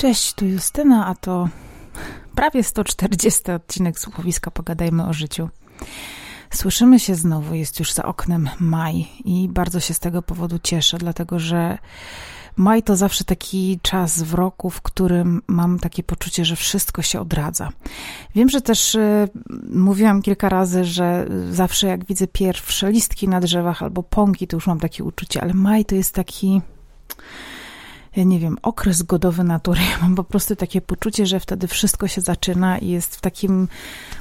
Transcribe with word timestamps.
Cześć, 0.00 0.32
tu 0.32 0.46
Justyna, 0.46 1.06
a 1.06 1.14
to 1.14 1.48
prawie 2.34 2.64
140 2.64 3.52
odcinek 3.52 3.98
słuchowiska 3.98 4.50
Pogadajmy 4.50 5.06
o 5.06 5.12
życiu. 5.12 5.48
Słyszymy 6.50 7.00
się 7.00 7.14
znowu, 7.14 7.54
jest 7.54 7.78
już 7.78 7.92
za 7.92 8.04
oknem 8.04 8.50
maj 8.60 9.08
i 9.24 9.48
bardzo 9.48 9.80
się 9.80 9.94
z 9.94 9.98
tego 9.98 10.22
powodu 10.22 10.58
cieszę, 10.62 10.98
dlatego 10.98 11.38
że 11.38 11.78
maj 12.56 12.82
to 12.82 12.96
zawsze 12.96 13.24
taki 13.24 13.80
czas 13.82 14.22
w 14.22 14.34
roku, 14.34 14.70
w 14.70 14.82
którym 14.82 15.42
mam 15.46 15.78
takie 15.78 16.02
poczucie, 16.02 16.44
że 16.44 16.56
wszystko 16.56 17.02
się 17.02 17.20
odradza. 17.20 17.68
Wiem, 18.34 18.48
że 18.48 18.60
też 18.60 18.94
y, 18.94 19.28
mówiłam 19.72 20.22
kilka 20.22 20.48
razy, 20.48 20.84
że 20.84 21.26
zawsze 21.50 21.86
jak 21.86 22.04
widzę 22.04 22.26
pierwsze 22.26 22.92
listki 22.92 23.28
na 23.28 23.40
drzewach 23.40 23.82
albo 23.82 24.02
pąki, 24.02 24.46
to 24.46 24.56
już 24.56 24.66
mam 24.66 24.80
takie 24.80 25.04
uczucie, 25.04 25.42
ale 25.42 25.54
maj 25.54 25.84
to 25.84 25.94
jest 25.94 26.14
taki 26.14 26.60
nie 28.16 28.38
wiem, 28.38 28.56
okres 28.62 29.02
godowy 29.02 29.44
natury. 29.44 29.80
Ja 29.90 29.98
mam 30.02 30.14
po 30.14 30.24
prostu 30.24 30.56
takie 30.56 30.80
poczucie, 30.80 31.26
że 31.26 31.40
wtedy 31.40 31.68
wszystko 31.68 32.08
się 32.08 32.20
zaczyna 32.20 32.78
i 32.78 32.88
jest 32.88 33.16
w 33.16 33.20
takim, 33.20 33.68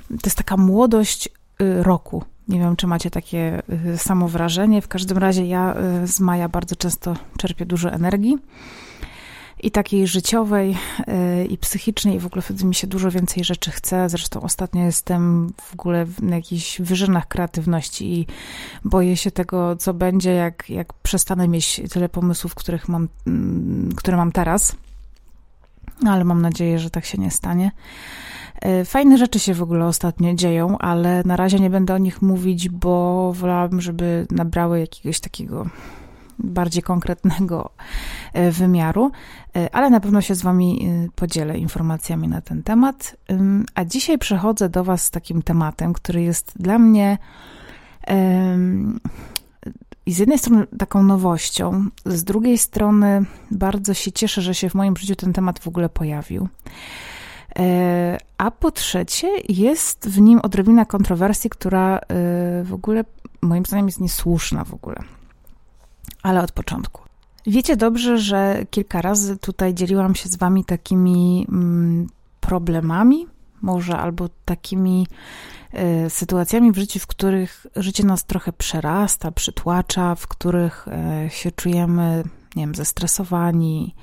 to 0.07 0.25
jest 0.25 0.37
taka 0.37 0.57
młodość 0.57 1.29
y, 1.61 1.83
roku. 1.83 2.23
Nie 2.47 2.59
wiem, 2.59 2.75
czy 2.75 2.87
macie 2.87 3.11
takie 3.11 3.61
y, 3.93 3.97
samo 3.97 4.27
wrażenie. 4.27 4.81
W 4.81 4.87
każdym 4.87 5.17
razie 5.17 5.45
ja 5.45 5.75
y, 6.03 6.07
z 6.07 6.19
maja 6.19 6.49
bardzo 6.49 6.75
często 6.75 7.15
czerpię 7.37 7.65
dużo 7.65 7.91
energii 7.91 8.37
i 9.59 9.71
takiej 9.71 10.07
życiowej 10.07 10.77
y, 11.41 11.45
i 11.45 11.57
psychicznej 11.57 12.15
i 12.15 12.19
w 12.19 12.25
ogóle 12.25 12.41
wtedy 12.41 12.65
mi 12.65 12.75
się 12.75 12.87
dużo 12.87 13.11
więcej 13.11 13.43
rzeczy 13.43 13.71
chce. 13.71 14.09
Zresztą 14.09 14.41
ostatnio 14.41 14.83
jestem 14.83 15.53
w 15.61 15.73
ogóle 15.73 16.05
na 16.21 16.35
jakichś 16.35 16.81
wyżynach 16.81 17.27
kreatywności 17.27 18.19
i 18.19 18.27
boję 18.85 19.17
się 19.17 19.31
tego, 19.31 19.75
co 19.75 19.93
będzie, 19.93 20.31
jak, 20.31 20.69
jak 20.69 20.93
przestanę 20.93 21.47
mieć 21.47 21.81
tyle 21.91 22.09
pomysłów, 22.09 22.55
których 22.55 22.89
mam, 22.89 23.07
mm, 23.27 23.89
które 23.95 24.17
mam 24.17 24.31
teraz. 24.31 24.75
Ale 26.07 26.23
mam 26.23 26.41
nadzieję, 26.41 26.79
że 26.79 26.89
tak 26.89 27.05
się 27.05 27.17
nie 27.17 27.31
stanie. 27.31 27.71
Y, 28.81 28.85
fajne 28.85 29.17
rzeczy 29.17 29.39
się 29.39 29.53
w 29.53 29.63
ogóle 29.63 29.85
ostatnio 29.85 30.33
dzieją, 30.33 30.77
ale 30.77 31.23
na 31.25 31.35
razie 31.35 31.59
nie 31.59 31.69
będę 31.69 31.93
o 31.93 31.97
nich 31.97 32.21
mówić, 32.21 32.69
bo 32.69 33.33
wolałabym, 33.33 33.81
żeby 33.81 34.27
nabrały 34.31 34.79
jakiegoś 34.79 35.19
takiego 35.19 35.65
bardziej 36.39 36.83
konkretnego 36.83 37.69
e, 38.33 38.51
wymiaru, 38.51 39.11
e, 39.55 39.75
ale 39.75 39.89
na 39.89 39.99
pewno 39.99 40.21
się 40.21 40.35
z 40.35 40.41
Wami 40.41 40.87
e, 40.87 41.07
podzielę 41.15 41.57
informacjami 41.57 42.27
na 42.27 42.41
ten 42.41 42.63
temat. 42.63 43.15
A 43.75 43.85
dzisiaj 43.85 44.17
przechodzę 44.17 44.69
do 44.69 44.83
Was 44.83 45.03
z 45.03 45.11
takim 45.11 45.41
tematem, 45.41 45.93
który 45.93 46.21
jest 46.21 46.53
dla 46.55 46.79
mnie 46.79 47.17
i 50.05 50.13
z 50.13 50.17
jednej 50.17 50.39
strony 50.39 50.67
taką 50.77 51.03
nowością, 51.03 51.85
z 52.05 52.23
drugiej 52.23 52.57
strony 52.57 53.25
bardzo 53.51 53.93
się 53.93 54.11
cieszę, 54.11 54.41
że 54.41 54.55
się 54.55 54.69
w 54.69 54.75
moim 54.75 54.97
życiu 54.97 55.15
ten 55.15 55.33
temat 55.33 55.59
w 55.59 55.67
ogóle 55.67 55.89
pojawił. 55.89 56.47
A 58.37 58.51
po 58.51 58.71
trzecie, 58.71 59.27
jest 59.49 60.09
w 60.09 60.21
nim 60.21 60.39
odrobina 60.43 60.85
kontrowersji, 60.85 61.49
która 61.49 61.99
w 62.63 62.73
ogóle 62.73 63.03
moim 63.41 63.65
zdaniem 63.65 63.85
jest 63.85 63.99
niesłuszna 63.99 64.63
w 64.63 64.73
ogóle 64.73 65.03
ale 66.23 66.43
od 66.43 66.51
początku. 66.51 67.01
Wiecie 67.47 67.77
dobrze, 67.77 68.17
że 68.17 68.65
kilka 68.69 69.01
razy 69.01 69.37
tutaj 69.37 69.73
dzieliłam 69.73 70.15
się 70.15 70.29
z 70.29 70.35
wami 70.35 70.65
takimi 70.65 71.45
mm, 71.49 72.07
problemami, 72.39 73.27
może 73.61 73.97
albo 73.97 74.29
takimi 74.45 75.07
y, 76.05 76.09
sytuacjami 76.09 76.71
w 76.71 76.77
życiu, 76.77 76.99
w 76.99 77.07
których 77.07 77.67
życie 77.75 78.03
nas 78.03 78.25
trochę 78.25 78.53
przerasta, 78.53 79.31
przytłacza, 79.31 80.15
w 80.15 80.27
których 80.27 80.87
y, 81.25 81.29
się 81.29 81.51
czujemy, 81.51 82.23
nie 82.55 82.63
wiem, 82.63 82.75
zestresowani, 82.75 83.95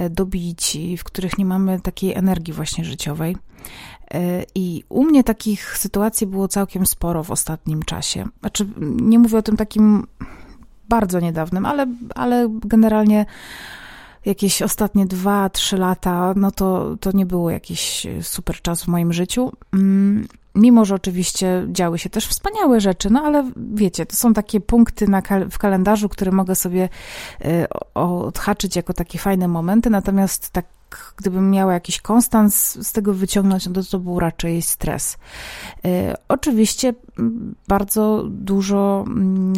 y, 0.00 0.10
dobici, 0.10 0.96
w 0.96 1.04
których 1.04 1.38
nie 1.38 1.44
mamy 1.44 1.80
takiej 1.80 2.14
energii 2.14 2.54
właśnie 2.54 2.84
życiowej. 2.84 3.36
I 4.54 4.84
u 4.88 5.04
mnie 5.04 5.24
takich 5.24 5.78
sytuacji 5.78 6.26
było 6.26 6.48
całkiem 6.48 6.86
sporo 6.86 7.24
w 7.24 7.30
ostatnim 7.30 7.82
czasie. 7.82 8.28
Znaczy, 8.40 8.66
nie 8.80 9.18
mówię 9.18 9.38
o 9.38 9.42
tym 9.42 9.56
takim 9.56 10.06
bardzo 10.90 11.20
niedawnym, 11.20 11.66
ale, 11.66 11.86
ale 12.14 12.48
generalnie 12.64 13.26
jakieś 14.24 14.62
ostatnie 14.62 15.06
dwa, 15.06 15.50
trzy 15.50 15.76
lata, 15.76 16.32
no 16.36 16.50
to, 16.50 16.96
to 17.00 17.10
nie 17.12 17.26
było 17.26 17.50
jakiś 17.50 18.06
super 18.22 18.62
czas 18.62 18.84
w 18.84 18.88
moim 18.88 19.12
życiu. 19.12 19.52
Mm, 19.74 20.28
mimo, 20.54 20.84
że 20.84 20.94
oczywiście 20.94 21.66
działy 21.68 21.98
się 21.98 22.10
też 22.10 22.26
wspaniałe 22.26 22.80
rzeczy, 22.80 23.10
no 23.10 23.22
ale 23.22 23.50
wiecie, 23.56 24.06
to 24.06 24.16
są 24.16 24.34
takie 24.34 24.60
punkty 24.60 25.08
na, 25.08 25.22
w 25.50 25.58
kalendarzu, 25.58 26.08
które 26.08 26.32
mogę 26.32 26.54
sobie 26.54 26.88
y, 27.44 27.66
odhaczyć 27.94 28.76
jako 28.76 28.92
takie 28.92 29.18
fajne 29.18 29.48
momenty, 29.48 29.90
natomiast 29.90 30.50
tak 30.50 30.64
gdybym 31.16 31.50
miała 31.50 31.72
jakiś 31.72 32.00
konstans 32.00 32.86
z 32.88 32.92
tego 32.92 33.14
wyciągnąć, 33.14 33.66
no 33.66 33.72
to 33.72 33.82
to 33.82 33.98
był 33.98 34.20
raczej 34.20 34.62
stres. 34.62 35.18
Y, 35.84 36.14
oczywiście 36.28 36.94
bardzo 37.68 38.24
dużo 38.28 39.04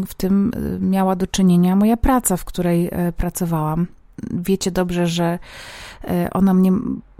w 0.07 0.15
tym 0.15 0.53
y, 0.77 0.81
miała 0.81 1.17
do 1.17 1.27
czynienia 1.27 1.77
moja 1.77 1.97
praca, 1.97 2.37
w 2.37 2.45
której 2.45 2.87
y, 2.87 3.13
pracowałam. 3.13 3.87
Wiecie 4.31 4.71
dobrze, 4.71 5.07
że 5.07 5.39
ona 6.33 6.55
mnie 6.55 6.73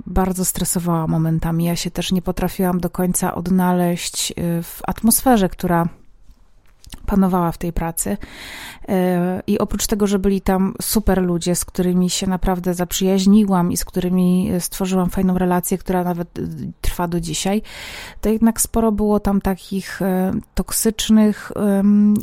bardzo 0.07 0.45
stresowała 0.45 1.07
momentami. 1.07 1.65
Ja 1.65 1.77
się 1.77 1.91
też 1.91 2.13
nie 2.13 2.23
potrafiłam 2.23 2.81
do 2.81 2.91
końca 2.91 3.35
odnaleźć 3.35 4.33
w 4.63 4.81
atmosferze, 4.87 5.49
która 5.49 5.89
panowała 7.07 7.53
w 7.53 7.59
tej 7.59 7.73
pracy. 7.73 8.17
E, 8.89 9.43
I 9.47 9.59
oprócz 9.59 9.87
tego, 9.87 10.07
że 10.07 10.19
byli 10.19 10.41
tam 10.41 10.75
super 10.83 11.23
ludzie, 11.23 11.55
z 11.55 11.65
którymi 11.65 12.11
się 12.11 12.27
naprawdę 12.27 12.75
zaprzyjaźniłam 12.75 13.73
i 13.73 13.77
z 13.77 13.85
którymi 13.85 14.51
stworzyłam 14.59 15.11
fajną 15.11 15.39
relację, 15.39 15.79
która 15.79 16.05
nawet 16.05 16.39
e, 16.39 16.43
trwa 16.81 17.09
do 17.09 17.21
dzisiaj, 17.21 17.63
to 18.21 18.29
jednak 18.29 18.61
sporo 18.61 18.93
było 18.93 19.21
tam 19.21 19.41
takich 19.41 20.03
e, 20.03 20.33
toksycznych 20.55 21.53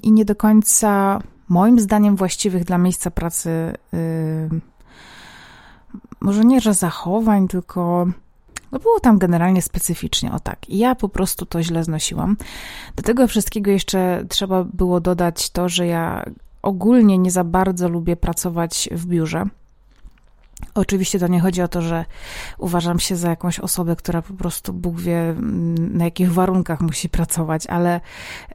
i 0.04 0.12
nie 0.12 0.26
do 0.26 0.36
końca, 0.36 1.22
moim 1.50 1.80
zdaniem, 1.80 2.16
właściwych 2.16 2.64
dla 2.64 2.78
miejsca 2.78 3.12
pracy, 3.12 3.74
może 6.22 6.46
nie, 6.46 6.62
że 6.62 6.74
zachowań, 6.74 7.48
tylko 7.48 8.08
no 8.72 8.80
było 8.80 9.00
tam 9.00 9.18
generalnie 9.18 9.62
specyficznie, 9.62 10.32
o 10.32 10.40
tak. 10.40 10.70
I 10.70 10.78
ja 10.78 10.96
po 10.96 11.10
prostu 11.10 11.46
to 11.46 11.64
źle 11.64 11.84
znosiłam. 11.84 12.38
Do 12.96 13.04
tego 13.04 13.28
wszystkiego 13.28 13.72
jeszcze 13.72 14.26
trzeba 14.30 14.64
było 14.64 15.00
dodać 15.00 15.50
to, 15.50 15.70
że 15.70 15.88
ja 15.88 16.26
ogólnie 16.62 17.18
nie 17.18 17.32
za 17.32 17.44
bardzo 17.44 17.90
lubię 17.90 18.16
pracować 18.16 18.90
w 18.92 19.06
biurze. 19.06 19.46
Oczywiście 20.74 21.20
to 21.20 21.28
nie 21.28 21.40
chodzi 21.40 21.62
o 21.62 21.68
to, 21.68 21.82
że 21.82 22.06
uważam 22.58 23.00
się 23.00 23.16
za 23.16 23.30
jakąś 23.30 23.60
osobę, 23.60 23.96
która 23.96 24.22
po 24.22 24.34
prostu 24.34 24.74
Bóg 24.74 25.00
wie 25.00 25.36
na 25.78 26.06
jakich 26.06 26.34
warunkach 26.34 26.82
musi 26.82 27.10
pracować, 27.10 27.68
ale 27.68 28.02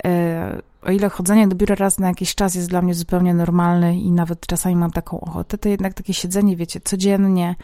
e, 0.05 0.63
o 0.85 0.91
ile 0.91 1.09
chodzenie 1.09 1.49
do 1.49 1.57
biura 1.57 1.75
raz 1.75 1.99
na 1.99 2.09
jakiś 2.09 2.35
czas 2.35 2.55
jest 2.55 2.69
dla 2.69 2.83
mnie 2.83 2.95
zupełnie 2.95 3.35
normalne 3.35 3.99
i 3.99 4.13
nawet 4.13 4.47
czasami 4.47 4.77
mam 4.77 4.91
taką 4.91 5.21
ochotę, 5.21 5.59
to 5.59 5.69
jednak 5.69 5.95
takie 5.95 6.15
siedzenie, 6.15 6.57
wiecie, 6.57 6.81
codziennie 6.81 7.57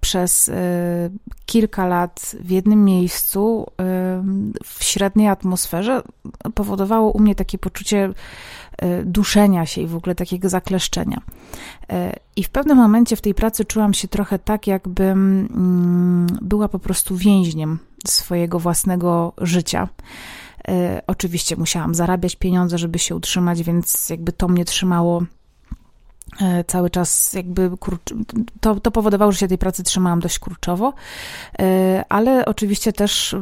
przez 0.00 0.48
y, 0.48 0.52
kilka 1.46 1.86
lat 1.86 2.36
w 2.40 2.50
jednym 2.50 2.84
miejscu 2.84 3.66
y, 3.66 3.74
w 4.64 4.84
średniej 4.84 5.28
atmosferze 5.28 6.02
powodowało 6.54 7.10
u 7.12 7.20
mnie 7.20 7.34
takie 7.34 7.58
poczucie 7.58 8.10
y, 8.82 9.04
duszenia 9.04 9.66
się 9.66 9.80
i 9.80 9.86
w 9.86 9.96
ogóle 9.96 10.14
takiego 10.14 10.48
zakleszczenia. 10.48 11.20
I 12.36 12.44
w 12.44 12.48
pewnym 12.48 12.76
momencie 12.76 13.16
w 13.16 13.20
tej 13.20 13.34
pracy 13.34 13.64
czułam 13.64 13.94
się 13.94 14.08
trochę 14.08 14.38
tak, 14.38 14.66
jakbym 14.66 15.48
mm, 15.54 16.26
była 16.42 16.68
po 16.68 16.78
prostu 16.78 17.16
więźniem 17.16 17.78
swojego 18.06 18.58
własnego 18.58 19.32
życia. 19.38 19.88
Oczywiście 21.06 21.56
musiałam 21.56 21.94
zarabiać 21.94 22.36
pieniądze, 22.36 22.78
żeby 22.78 22.98
się 22.98 23.16
utrzymać, 23.16 23.62
więc 23.62 24.10
jakby 24.10 24.32
to 24.32 24.48
mnie 24.48 24.64
trzymało 24.64 25.22
E, 26.40 26.64
cały 26.64 26.90
czas 26.90 27.32
jakby 27.32 27.70
to, 28.60 28.80
to 28.80 28.90
powodowało, 28.90 29.32
że 29.32 29.38
się 29.38 29.48
tej 29.48 29.58
pracy 29.58 29.82
trzymałam 29.82 30.20
dość 30.20 30.38
kurczowo, 30.38 30.92
e, 31.58 32.04
ale 32.08 32.44
oczywiście 32.44 32.92
też 32.92 33.36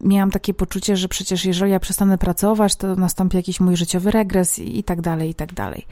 miałam 0.00 0.30
takie 0.30 0.54
poczucie, 0.54 0.96
że 0.96 1.08
przecież 1.08 1.44
jeżeli 1.44 1.72
ja 1.72 1.80
przestanę 1.80 2.18
pracować, 2.18 2.76
to 2.76 2.96
nastąpi 2.96 3.36
jakiś 3.36 3.60
mój 3.60 3.76
życiowy 3.76 4.10
regres 4.10 4.58
i, 4.58 4.78
i 4.78 4.84
tak 4.84 5.00
dalej, 5.00 5.30
i 5.30 5.34
tak 5.34 5.52
dalej. 5.52 5.86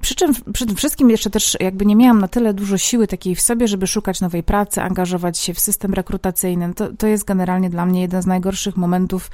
Przy 0.00 0.14
czym 0.14 0.32
przede 0.52 0.74
wszystkim 0.74 1.10
jeszcze 1.10 1.30
też 1.30 1.56
jakby 1.60 1.86
nie 1.86 1.96
miałam 1.96 2.20
na 2.20 2.28
tyle 2.28 2.54
dużo 2.54 2.78
siły 2.78 3.06
takiej 3.06 3.34
w 3.34 3.40
sobie, 3.40 3.68
żeby 3.68 3.86
szukać 3.86 4.20
nowej 4.20 4.42
pracy, 4.42 4.82
angażować 4.82 5.38
się 5.38 5.54
w 5.54 5.60
system 5.60 5.94
rekrutacyjny. 5.94 6.74
To, 6.74 6.92
to 6.92 7.06
jest 7.06 7.24
generalnie 7.24 7.70
dla 7.70 7.86
mnie 7.86 8.00
jeden 8.00 8.22
z 8.22 8.26
najgorszych 8.26 8.76
momentów, 8.76 9.30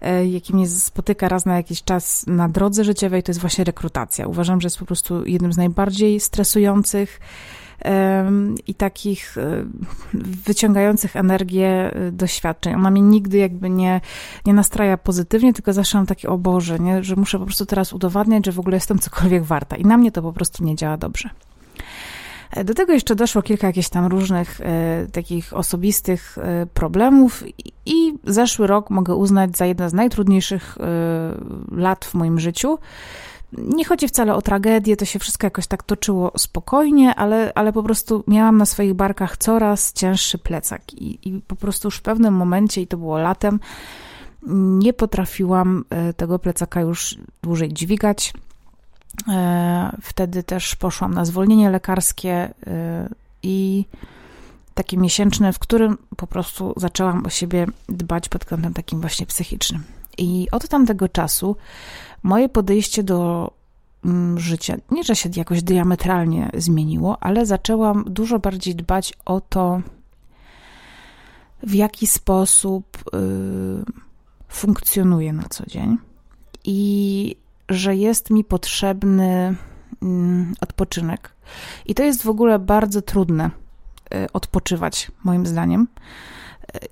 e, 0.00 0.26
jaki 0.26 0.54
mnie 0.54 0.68
spotyka 0.68 1.28
raz 1.28 1.44
na 1.44 1.56
jakiś 1.56 1.82
czas 1.82 2.26
na 2.26 2.48
drodze 2.48 2.84
życiowej, 2.84 3.22
to 3.22 3.30
jest 3.30 3.40
właśnie 3.40 3.64
rekrutacja. 3.64 4.26
Uważam, 4.26 4.60
że 4.60 4.66
jest 4.66 4.78
po 4.78 4.86
prostu 4.86 5.26
jednym 5.26 5.52
z 5.52 5.56
najbardziej 5.56 6.20
stresujących, 6.20 7.20
i 8.66 8.74
takich 8.74 9.38
e, 9.38 9.64
wyciągających 10.46 11.16
energię 11.16 11.94
e, 11.94 12.12
doświadczeń. 12.12 12.74
Ona 12.74 12.90
mnie 12.90 13.02
nigdy 13.02 13.38
jakby 13.38 13.70
nie, 13.70 14.00
nie 14.46 14.54
nastraja 14.54 14.96
pozytywnie, 14.96 15.52
tylko 15.52 15.72
zawsze 15.72 15.98
mam 15.98 16.06
takie, 16.06 16.28
o 16.28 16.38
Boże, 16.38 16.78
nie? 16.78 17.04
że 17.04 17.16
muszę 17.16 17.38
po 17.38 17.44
prostu 17.44 17.66
teraz 17.66 17.92
udowadniać, 17.92 18.46
że 18.46 18.52
w 18.52 18.58
ogóle 18.58 18.76
jestem 18.76 18.98
cokolwiek 18.98 19.44
warta. 19.44 19.76
I 19.76 19.84
na 19.84 19.96
mnie 19.96 20.12
to 20.12 20.22
po 20.22 20.32
prostu 20.32 20.64
nie 20.64 20.76
działa 20.76 20.96
dobrze. 20.96 21.30
E, 22.50 22.64
do 22.64 22.74
tego 22.74 22.92
jeszcze 22.92 23.14
doszło 23.14 23.42
kilka 23.42 23.66
jakichś 23.66 23.88
tam 23.88 24.06
różnych 24.06 24.60
e, 24.60 25.06
takich 25.12 25.54
osobistych 25.54 26.38
e, 26.38 26.66
problemów 26.66 27.44
i 27.86 28.14
zeszły 28.24 28.66
rok 28.66 28.90
mogę 28.90 29.14
uznać 29.14 29.56
za 29.56 29.66
jeden 29.66 29.90
z 29.90 29.92
najtrudniejszych 29.92 30.78
e, 30.80 31.76
lat 31.76 32.04
w 32.04 32.14
moim 32.14 32.40
życiu. 32.40 32.78
Nie 33.52 33.84
chodzi 33.84 34.08
wcale 34.08 34.34
o 34.34 34.42
tragedię, 34.42 34.96
to 34.96 35.04
się 35.04 35.18
wszystko 35.18 35.46
jakoś 35.46 35.66
tak 35.66 35.82
toczyło 35.82 36.32
spokojnie, 36.36 37.14
ale, 37.14 37.52
ale 37.54 37.72
po 37.72 37.82
prostu 37.82 38.24
miałam 38.26 38.58
na 38.58 38.66
swoich 38.66 38.94
barkach 38.94 39.36
coraz 39.36 39.92
cięższy 39.92 40.38
plecak 40.38 40.94
i, 40.94 41.28
i 41.28 41.40
po 41.40 41.56
prostu 41.56 41.88
już 41.88 41.96
w 41.96 42.02
pewnym 42.02 42.34
momencie, 42.34 42.82
i 42.82 42.86
to 42.86 42.96
było 42.96 43.18
latem, 43.18 43.60
nie 44.52 44.92
potrafiłam 44.92 45.84
e, 45.90 46.12
tego 46.12 46.38
plecaka 46.38 46.80
już 46.80 47.18
dłużej 47.42 47.72
dźwigać. 47.72 48.32
E, 49.28 49.96
wtedy 50.02 50.42
też 50.42 50.76
poszłam 50.76 51.14
na 51.14 51.24
zwolnienie 51.24 51.70
lekarskie 51.70 52.32
e, 52.32 53.08
i 53.42 53.84
takie 54.74 54.96
miesięczne, 54.96 55.52
w 55.52 55.58
którym 55.58 55.98
po 56.16 56.26
prostu 56.26 56.74
zaczęłam 56.76 57.26
o 57.26 57.30
siebie 57.30 57.66
dbać 57.88 58.28
pod 58.28 58.44
kątem 58.44 58.74
takim 58.74 59.00
właśnie 59.00 59.26
psychicznym. 59.26 59.97
I 60.18 60.48
od 60.52 60.68
tamtego 60.68 61.08
czasu 61.08 61.56
moje 62.22 62.48
podejście 62.48 63.02
do 63.02 63.50
mm, 64.04 64.38
życia, 64.38 64.76
nie 64.90 65.04
że 65.04 65.16
się 65.16 65.28
jakoś 65.36 65.62
diametralnie 65.62 66.50
zmieniło, 66.54 67.22
ale 67.22 67.46
zaczęłam 67.46 68.04
dużo 68.06 68.38
bardziej 68.38 68.74
dbać 68.74 69.14
o 69.24 69.40
to, 69.40 69.80
w 71.62 71.74
jaki 71.74 72.06
sposób 72.06 72.98
y, 73.14 73.84
funkcjonuję 74.48 75.32
na 75.32 75.42
co 75.42 75.66
dzień 75.66 75.96
i 76.64 77.36
że 77.68 77.96
jest 77.96 78.30
mi 78.30 78.44
potrzebny 78.44 79.56
y, 80.02 80.06
odpoczynek. 80.60 81.32
I 81.86 81.94
to 81.94 82.02
jest 82.02 82.22
w 82.22 82.28
ogóle 82.28 82.58
bardzo 82.58 83.02
trudne 83.02 83.50
y, 84.14 84.32
odpoczywać, 84.32 85.10
moim 85.24 85.46
zdaniem. 85.46 85.88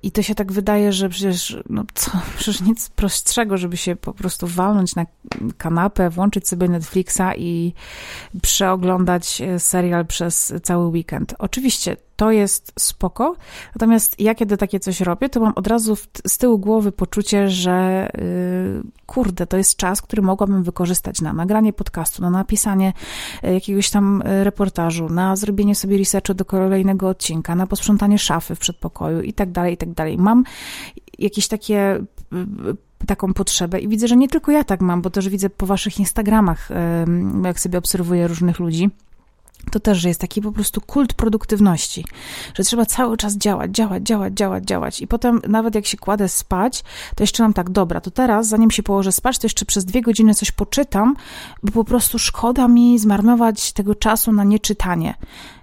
I 0.03 0.11
to 0.11 0.21
się 0.21 0.35
tak 0.35 0.51
wydaje, 0.51 0.93
że 0.93 1.09
przecież, 1.09 1.57
no 1.69 1.83
co, 1.93 2.11
przecież 2.37 2.61
nic 2.61 2.89
prostszego, 2.89 3.57
żeby 3.57 3.77
się 3.77 3.95
po 3.95 4.13
prostu 4.13 4.47
walnąć 4.47 4.95
na 4.95 5.05
kanapę, 5.57 6.09
włączyć 6.09 6.47
sobie 6.47 6.67
Netflixa 6.67 7.35
i 7.37 7.73
przeoglądać 8.41 9.41
e, 9.41 9.59
serial 9.59 10.05
przez 10.05 10.53
cały 10.63 10.87
weekend. 10.87 11.35
Oczywiście 11.39 11.97
to 12.17 12.31
jest 12.31 12.73
spoko, 12.79 13.35
natomiast 13.75 14.19
ja 14.19 14.35
kiedy 14.35 14.57
takie 14.57 14.79
coś 14.79 15.01
robię, 15.01 15.29
to 15.29 15.39
mam 15.39 15.53
od 15.55 15.67
razu 15.67 15.95
w, 15.95 16.07
z 16.27 16.37
tyłu 16.37 16.59
głowy 16.59 16.91
poczucie, 16.91 17.49
że 17.49 18.09
yy, 18.17 18.91
kurde, 19.05 19.47
to 19.47 19.57
jest 19.57 19.75
czas, 19.75 20.01
który 20.01 20.21
mogłabym 20.21 20.63
wykorzystać 20.63 21.21
na 21.21 21.33
nagranie 21.33 21.73
podcastu, 21.73 22.21
na 22.21 22.29
napisanie 22.29 22.93
e, 23.43 23.53
jakiegoś 23.53 23.89
tam 23.89 24.21
e, 24.25 24.43
reportażu, 24.43 25.09
na 25.09 25.35
zrobienie 25.35 25.75
sobie 25.75 25.97
researchu 25.97 26.33
do 26.33 26.45
kolejnego 26.45 27.09
odcinka, 27.09 27.55
na 27.55 27.67
posprzątanie 27.67 28.19
szafy 28.19 28.55
w 28.55 28.59
przedpokoju 28.59 29.21
i 29.21 29.33
tak 29.33 29.51
dalej, 29.51 29.73
i 29.73 29.77
tak 29.77 29.93
dalej. 29.93 30.17
Mam 30.17 30.43
jakieś 31.19 31.47
takie 31.47 32.03
taką 33.07 33.33
potrzebę 33.33 33.79
i 33.79 33.87
widzę, 33.87 34.07
że 34.07 34.17
nie 34.17 34.27
tylko 34.27 34.51
ja 34.51 34.63
tak 34.63 34.81
mam, 34.81 35.01
bo 35.01 35.09
też 35.09 35.29
widzę 35.29 35.49
po 35.49 35.65
waszych 35.65 35.99
Instagramach, 35.99 36.69
jak 37.43 37.59
sobie 37.59 37.77
obserwuję 37.77 38.27
różnych 38.27 38.59
ludzi, 38.59 38.89
to 39.71 39.79
też, 39.79 39.97
że 39.97 40.07
jest 40.07 40.21
taki 40.21 40.41
po 40.41 40.51
prostu 40.51 40.81
kult 40.81 41.13
produktywności, 41.13 42.05
że 42.53 42.63
trzeba 42.63 42.85
cały 42.85 43.17
czas 43.17 43.37
działać, 43.37 43.71
działać, 43.71 44.03
działać, 44.03 44.33
działać, 44.33 44.63
działać. 44.65 45.01
I 45.01 45.07
potem 45.07 45.41
nawet 45.47 45.75
jak 45.75 45.85
się 45.85 45.97
kładę 45.97 46.29
spać, 46.29 46.83
to 47.15 47.23
jeszcze 47.23 47.43
mam 47.43 47.53
tak, 47.53 47.69
dobra, 47.69 48.01
to 48.01 48.11
teraz, 48.11 48.47
zanim 48.47 48.71
się 48.71 48.83
położę 48.83 49.11
spać, 49.11 49.37
to 49.39 49.45
jeszcze 49.45 49.65
przez 49.65 49.85
dwie 49.85 50.01
godziny 50.01 50.35
coś 50.35 50.51
poczytam, 50.51 51.15
bo 51.63 51.71
po 51.71 51.83
prostu 51.83 52.19
szkoda 52.19 52.67
mi 52.67 52.99
zmarnować 52.99 53.73
tego 53.73 53.95
czasu 53.95 54.31
na 54.31 54.43
nieczytanie. 54.43 55.15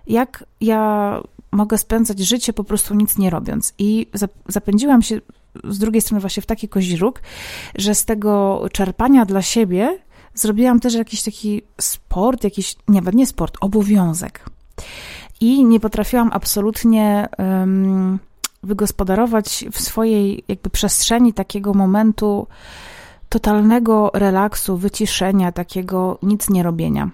Jak 0.06 0.44
ja 0.60 1.20
mogę 1.50 1.78
spędzać 1.78 2.18
życie 2.18 2.52
po 2.52 2.64
prostu 2.64 2.94
nic 2.94 3.18
nie 3.18 3.30
robiąc? 3.30 3.74
I 3.78 4.06
zapędziłam 4.48 5.02
się 5.02 5.20
z 5.64 5.78
drugiej 5.78 6.02
strony 6.02 6.20
właśnie 6.20 6.42
w 6.42 6.46
taki 6.46 6.68
kozi 6.68 6.96
róg, 6.96 7.22
że 7.74 7.94
z 7.94 8.04
tego 8.04 8.62
czerpania 8.72 9.24
dla 9.24 9.42
siebie 9.42 9.98
zrobiłam 10.34 10.81
też 10.81 10.94
jakiś 10.94 11.22
taki 11.22 11.62
sport, 11.81 12.44
jakiś, 12.44 12.76
nawet 12.88 13.14
nie 13.14 13.26
sport, 13.26 13.56
obowiązek. 13.60 14.44
I 15.40 15.64
nie 15.64 15.81
potrafiłam 15.81 16.31
absolutnie 16.32 17.28
um, 17.38 18.19
wygospodarować 18.62 19.64
w 19.72 19.81
swojej 19.81 20.44
jakby 20.48 20.70
przestrzeni 20.70 21.32
takiego 21.32 21.75
momentu 21.75 22.46
totalnego 23.28 24.10
relaksu, 24.14 24.76
wyciszenia, 24.76 25.52
takiego 25.52 26.19
nic 26.22 26.50
nie 26.50 26.62
robienia. 26.62 27.10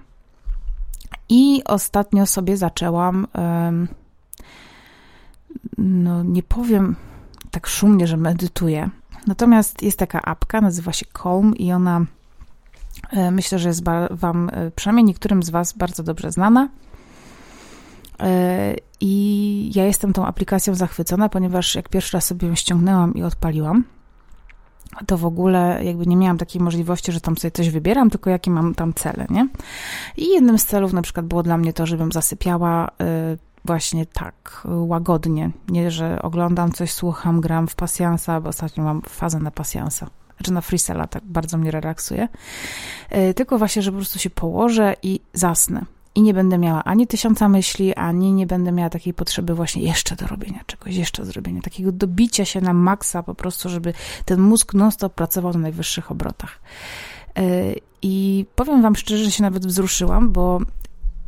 I 1.29 1.63
ostatnio 1.65 2.27
sobie 2.27 2.57
zaczęłam, 2.57 3.27
um, 3.35 3.89
no 5.79 6.23
nie 6.23 6.43
powiem 6.43 6.97
tak 7.51 7.67
szumnie, 7.67 8.07
że 8.07 8.17
medytuję. 8.17 8.91
Natomiast 9.27 9.83
jest 9.83 9.99
taka 9.99 10.23
apka, 10.23 10.61
nazywa 10.61 10.93
się 10.93 11.07
Calm 11.23 11.57
i 11.57 11.73
ona 11.73 12.07
myślę, 13.33 13.59
że 13.59 13.69
jest 13.69 13.85
Wam, 14.11 14.51
e, 14.53 14.71
przynajmniej 14.71 15.05
niektórym 15.05 15.43
z 15.43 15.51
Was, 15.51 15.73
bardzo 15.73 16.03
dobrze 16.03 16.33
znana. 16.33 16.69
E, 18.21 18.75
I 19.01 19.73
ja 19.75 19.85
jestem 19.85 20.13
tą 20.13 20.27
aplikacją 20.27 20.75
zachwycona, 20.75 21.29
ponieważ 21.29 21.75
jak 21.75 21.89
pierwszy 21.89 22.17
raz 22.17 22.27
sobie 22.27 22.49
ją 22.49 22.55
ściągnęłam 22.55 23.15
i 23.15 23.23
odpaliłam, 23.23 23.85
to 25.07 25.19
w 25.19 25.25
ogóle 25.25 25.85
jakby 25.85 26.07
nie 26.07 26.17
miałam 26.17 26.39
takiej 26.39 26.63
możliwości, 26.63 27.13
że 27.13 27.21
tam 27.21 27.37
sobie 27.37 27.53
coś 27.53 27.71
wybieram, 27.71 28.11
tylko 28.11 28.31
jakie 28.31 28.51
mam 28.51 28.75
tam 28.75 28.95
cele, 28.95 29.27
nie? 29.31 29.49
I 30.17 30.29
jednym 30.29 30.59
z 30.59 30.65
celów 30.65 30.93
na 30.93 31.03
przykład 31.03 31.27
było 31.27 31.43
dla 31.43 31.57
mnie 31.57 31.73
to, 31.73 31.87
żebym 31.87 32.13
zasypiała 32.13 32.89
właśnie 33.65 34.07
tak 34.07 34.63
łagodnie. 34.65 35.51
Nie, 35.69 35.91
że 35.91 36.23
oglądam 36.23 36.73
coś, 36.73 36.93
słucham, 36.93 37.41
gram 37.41 37.69
w 37.69 37.75
pasjansa, 37.75 38.41
bo 38.41 38.49
ostatnio 38.49 38.85
mam 38.85 39.03
fazę 39.03 39.39
na 39.39 39.51
pasjansa 39.51 40.11
znaczy 40.41 40.53
na 40.53 40.61
freestyle, 40.61 41.09
tak 41.09 41.25
bardzo 41.25 41.59
mnie 41.59 41.71
relaksuje. 41.71 42.29
E, 43.11 43.35
tylko 43.35 43.59
właśnie, 43.59 43.83
że 43.83 43.91
po 43.91 43.97
prostu 43.97 44.19
się 44.19 44.31
położę 44.31 44.97
i 45.03 45.21
zasnę. 45.33 45.85
I 46.15 46.23
nie 46.23 46.35
będę 46.35 46.59
miała 46.59 46.85
ani 46.85 47.07
tysiąca 47.07 47.49
myśli, 47.49 47.95
ani 47.95 48.33
nie 48.33 48.47
będę 48.47 48.73
miała 48.73 48.91
takiej 48.91 49.15
potrzeby 49.15 49.55
właśnie 49.55 49.83
jeszcze 49.83 50.17
do 50.17 50.27
robienia 50.27 50.61
czegoś, 50.67 50.95
jeszcze 50.95 51.25
zrobienia, 51.25 51.61
takiego 51.63 51.93
dobicia 51.93 52.45
się 52.45 52.61
na 52.61 52.73
maksa 52.73 53.23
po 53.23 53.35
prostu, 53.35 53.69
żeby 53.69 53.93
ten 54.25 54.41
mózg 54.41 54.75
non-stop 54.75 55.15
pracował 55.15 55.53
na 55.53 55.59
najwyższych 55.59 56.11
obrotach. 56.11 56.61
E, 57.37 57.43
I 58.03 58.47
powiem 58.55 58.83
wam 58.83 58.97
szczerze, 58.97 59.25
że 59.25 59.31
się 59.31 59.43
nawet 59.43 59.67
wzruszyłam, 59.67 60.33
bo 60.33 60.61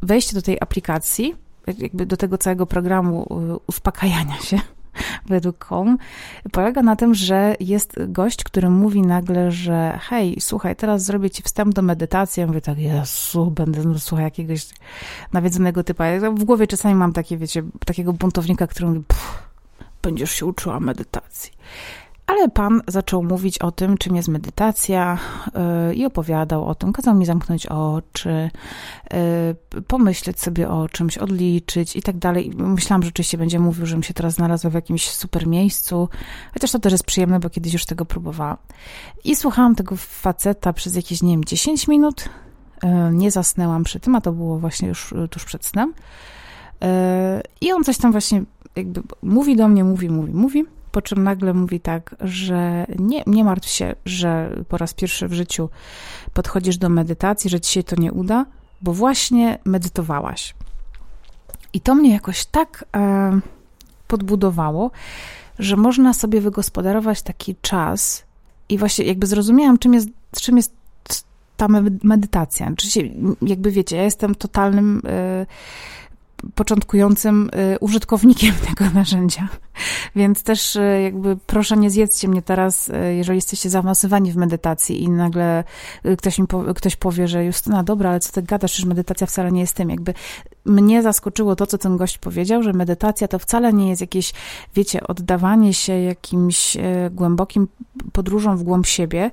wejście 0.02 0.34
do 0.34 0.42
tej 0.42 0.56
aplikacji, 0.60 1.34
jakby 1.78 2.06
do 2.06 2.16
tego 2.16 2.38
całego 2.38 2.66
programu 2.66 3.26
e, 3.30 3.56
uspokajania 3.66 4.38
się, 4.38 4.60
według 5.26 5.58
kom, 5.58 5.98
polega 6.52 6.82
na 6.82 6.96
tym, 6.96 7.14
że 7.14 7.54
jest 7.60 7.94
gość, 8.08 8.44
który 8.44 8.70
mówi 8.70 9.02
nagle, 9.02 9.52
że 9.52 9.98
hej, 10.02 10.36
słuchaj, 10.40 10.76
teraz 10.76 11.04
zrobię 11.04 11.30
ci 11.30 11.42
wstęp 11.42 11.74
do 11.74 11.82
medytacji. 11.82 12.40
Ja 12.40 12.46
mówię 12.46 12.60
tak, 12.60 12.78
Jezu, 12.78 13.50
będę 13.50 13.98
słuchał 13.98 14.24
jakiegoś 14.24 14.66
nawiedzonego 15.32 15.84
typa. 15.84 16.06
Ja 16.06 16.30
w 16.30 16.44
głowie 16.44 16.66
czasami 16.66 16.94
mam 16.94 17.12
takie, 17.12 17.36
wiecie, 17.36 17.62
takiego 17.86 18.12
buntownika, 18.12 18.66
który 18.66 18.86
mówi, 18.88 19.02
będziesz 20.02 20.30
się 20.30 20.46
uczyła 20.46 20.80
medytacji. 20.80 21.52
Ale 22.32 22.48
pan 22.48 22.82
zaczął 22.88 23.22
mówić 23.22 23.58
o 23.58 23.72
tym, 23.72 23.98
czym 23.98 24.16
jest 24.16 24.28
medytacja 24.28 25.18
yy, 25.88 25.94
i 25.94 26.04
opowiadał 26.04 26.66
o 26.66 26.74
tym. 26.74 26.92
Kazał 26.92 27.14
mi 27.14 27.26
zamknąć 27.26 27.66
oczy, 27.66 28.50
yy, 29.74 29.82
pomyśleć 29.82 30.40
sobie 30.40 30.68
o 30.68 30.88
czymś, 30.88 31.18
odliczyć 31.18 31.96
i 31.96 32.02
tak 32.02 32.18
dalej. 32.18 32.50
Myślałam, 32.56 33.02
że 33.02 33.06
rzeczywiście 33.06 33.38
będzie 33.38 33.58
mówił, 33.58 33.86
żebym 33.86 34.02
się 34.02 34.14
teraz 34.14 34.34
znalazła 34.34 34.70
w 34.70 34.74
jakimś 34.74 35.10
super 35.10 35.46
miejscu, 35.46 36.08
chociaż 36.54 36.72
to 36.72 36.78
też 36.78 36.92
jest 36.92 37.04
przyjemne, 37.04 37.40
bo 37.40 37.50
kiedyś 37.50 37.72
już 37.72 37.86
tego 37.86 38.04
próbowałam. 38.04 38.56
I 39.24 39.36
słuchałam 39.36 39.74
tego 39.74 39.96
faceta 39.96 40.72
przez 40.72 40.96
jakieś, 40.96 41.22
nie 41.22 41.32
wiem, 41.32 41.44
10 41.44 41.88
minut. 41.88 42.28
Yy, 42.82 42.90
nie 43.12 43.30
zasnęłam 43.30 43.84
przy 43.84 44.00
tym, 44.00 44.14
a 44.14 44.20
to 44.20 44.32
było 44.32 44.58
właśnie 44.58 44.88
już 44.88 45.14
tuż 45.30 45.44
przed 45.44 45.64
snem. 45.64 45.94
I 47.60 47.72
on 47.72 47.84
coś 47.84 47.98
tam 47.98 48.12
właśnie 48.12 48.42
jakby 48.76 49.02
mówi 49.22 49.56
do 49.56 49.68
mnie, 49.68 49.84
mówi, 49.84 50.10
mówi, 50.10 50.32
mówi 50.32 50.64
po 50.92 51.02
czym 51.02 51.24
nagle 51.24 51.54
mówi 51.54 51.80
tak, 51.80 52.16
że 52.20 52.86
nie, 52.98 53.22
nie 53.26 53.44
martw 53.44 53.68
się, 53.68 53.94
że 54.04 54.56
po 54.68 54.78
raz 54.78 54.94
pierwszy 54.94 55.28
w 55.28 55.32
życiu 55.32 55.68
podchodzisz 56.32 56.78
do 56.78 56.88
medytacji, 56.88 57.50
że 57.50 57.60
ci 57.60 57.72
się 57.72 57.82
to 57.82 57.96
nie 57.96 58.12
uda, 58.12 58.46
bo 58.82 58.92
właśnie 58.92 59.58
medytowałaś. 59.64 60.54
I 61.72 61.80
to 61.80 61.94
mnie 61.94 62.12
jakoś 62.12 62.44
tak 62.44 62.84
e, 62.96 63.40
podbudowało, 64.08 64.90
że 65.58 65.76
można 65.76 66.14
sobie 66.14 66.40
wygospodarować 66.40 67.22
taki 67.22 67.56
czas 67.60 68.24
i 68.68 68.78
właśnie 68.78 69.04
jakby 69.04 69.26
zrozumiałam, 69.26 69.78
czym 69.78 69.94
jest, 69.94 70.08
czym 70.40 70.56
jest 70.56 70.74
ta 71.56 71.68
medytacja. 72.02 72.68
Oczywiście, 72.72 73.10
jakby 73.42 73.70
wiecie, 73.70 73.96
ja 73.96 74.02
jestem 74.02 74.34
totalnym... 74.34 75.02
Początkującym 76.54 77.50
y, 77.74 77.78
użytkownikiem 77.78 78.54
tego 78.68 78.90
narzędzia. 78.94 79.48
Więc 80.16 80.42
też 80.42 80.76
y, 80.76 81.00
jakby 81.02 81.36
proszę 81.36 81.76
nie 81.76 81.90
zjedzcie 81.90 82.28
mnie 82.28 82.42
teraz, 82.42 82.88
y, 82.88 83.14
jeżeli 83.14 83.36
jesteście 83.36 83.70
zaawansowani 83.70 84.32
w 84.32 84.36
medytacji 84.36 85.02
i 85.02 85.10
nagle 85.10 85.64
ktoś 86.18 86.38
mi 86.38 86.46
powie, 86.46 86.74
ktoś 86.74 86.96
powie, 86.96 87.28
że 87.28 87.44
Justyna, 87.44 87.82
dobra, 87.82 88.10
ale 88.10 88.20
co 88.20 88.32
ty 88.32 88.42
gadasz, 88.42 88.76
że 88.76 88.86
medytacja 88.86 89.26
wcale 89.26 89.52
nie 89.52 89.60
jest 89.60 89.76
tym. 89.76 89.90
Jakby 89.90 90.14
mnie 90.64 91.02
zaskoczyło 91.02 91.56
to, 91.56 91.66
co 91.66 91.78
ten 91.78 91.96
gość 91.96 92.18
powiedział, 92.18 92.62
że 92.62 92.72
medytacja 92.72 93.28
to 93.28 93.38
wcale 93.38 93.72
nie 93.72 93.88
jest 93.88 94.00
jakieś, 94.00 94.32
wiecie, 94.74 95.06
oddawanie 95.06 95.74
się 95.74 95.92
jakimś 96.00 96.76
głębokim 97.10 97.68
podróżom 98.12 98.56
w 98.56 98.62
głąb 98.62 98.86
siebie, 98.86 99.30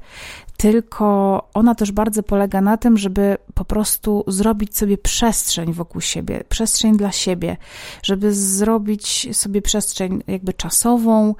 tylko 0.60 1.48
ona 1.54 1.76
też 1.76 1.92
bardzo 1.92 2.24
polega 2.24 2.62
na 2.62 2.78
tym, 2.78 2.98
żeby 2.98 3.38
po 3.54 3.66
prostu 3.66 4.24
zrobić 4.28 4.78
sobie 4.78 4.98
przestrzeń 4.98 5.74
wokół 5.74 6.02
siebie, 6.02 6.44
przestrzeń 6.50 6.98
dla 6.98 7.12
siebie, 7.12 7.58
żeby 8.04 8.34
zrobić 8.34 9.38
sobie 9.38 9.62
przestrzeń 9.62 10.24
jakby 10.28 10.54
czasową, 10.54 11.36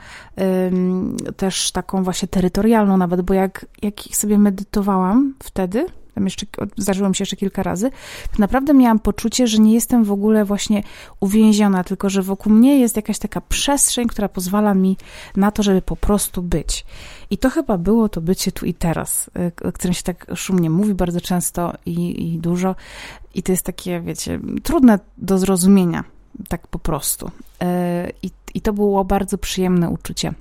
też 1.38 1.72
taką 1.72 2.04
właśnie 2.04 2.28
terytorialną 2.28 2.98
nawet, 2.98 3.22
bo 3.22 3.34
jak, 3.34 3.66
jak 3.82 3.96
sobie 4.12 4.38
medytowałam 4.38 5.34
wtedy, 5.44 5.86
tam 6.16 6.24
jeszcze 6.24 6.46
zdarzyło 6.78 7.10
mi 7.10 7.16
się 7.16 7.22
jeszcze 7.22 7.36
kilka 7.36 7.64
razy, 7.64 7.90
to 8.32 8.40
naprawdę 8.40 8.74
miałam 8.74 9.00
poczucie, 9.00 9.48
że 9.48 9.60
nie 9.60 9.74
jestem 9.74 10.04
w 10.04 10.12
ogóle 10.12 10.46
właśnie 10.46 10.84
uwięziona, 11.20 11.84
tylko 11.84 12.10
że 12.10 12.22
wokół 12.22 12.54
mnie 12.54 12.80
jest 12.80 12.96
jakaś 12.96 13.20
taka 13.20 13.42
przestrzeń, 13.42 14.08
która 14.08 14.30
pozwala 14.30 14.74
mi 14.74 14.98
na 15.36 15.52
to, 15.52 15.64
żeby 15.64 15.82
po 15.82 15.96
prostu 15.96 16.42
być. 16.42 16.86
I 17.30 17.38
to 17.38 17.50
chyba 17.50 17.78
było 17.78 18.10
to 18.10 18.22
bycie 18.22 18.52
tu 18.52 18.66
i 18.66 18.74
teraz, 18.74 19.30
y, 19.64 19.68
o 19.68 19.72
którym 19.72 19.94
się 19.94 20.04
tak 20.04 20.26
szumnie 20.36 20.70
mówi 20.70 20.94
bardzo 20.94 21.22
często 21.22 21.74
i, 21.86 22.24
i 22.34 22.40
dużo. 22.40 22.76
I 23.36 23.44
to 23.44 23.52
jest 23.52 23.66
takie, 23.66 24.02
wiecie, 24.02 24.40
trudne 24.64 25.00
do 25.18 25.38
zrozumienia, 25.38 26.04
tak 26.48 26.68
po 26.68 26.80
prostu. 26.80 27.28
Y, 27.28 27.32
I, 28.24 28.32
i 28.54 28.62
to 28.62 28.74
było 28.74 29.06
bardzo 29.06 29.38
przyjemne 29.38 29.90
uczucie. 29.90 30.34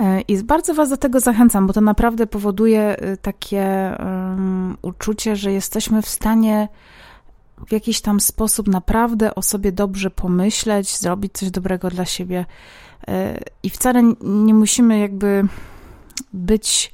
Y, 0.00 0.20
I 0.28 0.42
bardzo 0.42 0.74
Was 0.74 0.90
do 0.90 0.96
tego 0.96 1.20
zachęcam, 1.20 1.66
bo 1.66 1.72
to 1.72 1.80
naprawdę 1.80 2.26
powoduje 2.26 2.96
takie 3.22 3.96
um, 3.98 4.76
uczucie, 4.82 5.36
że 5.36 5.52
jesteśmy 5.52 6.02
w 6.02 6.08
stanie 6.08 6.68
w 7.68 7.72
jakiś 7.72 8.00
tam 8.00 8.20
sposób 8.20 8.68
naprawdę 8.68 9.34
o 9.34 9.42
sobie 9.42 9.72
dobrze 9.72 10.10
pomyśleć, 10.10 10.96
zrobić 10.96 11.32
coś 11.32 11.50
dobrego 11.50 11.90
dla 11.90 12.04
siebie 12.04 12.44
i 13.62 13.70
wcale 13.70 14.02
nie 14.22 14.54
musimy 14.54 14.98
jakby 14.98 15.44
być 16.32 16.92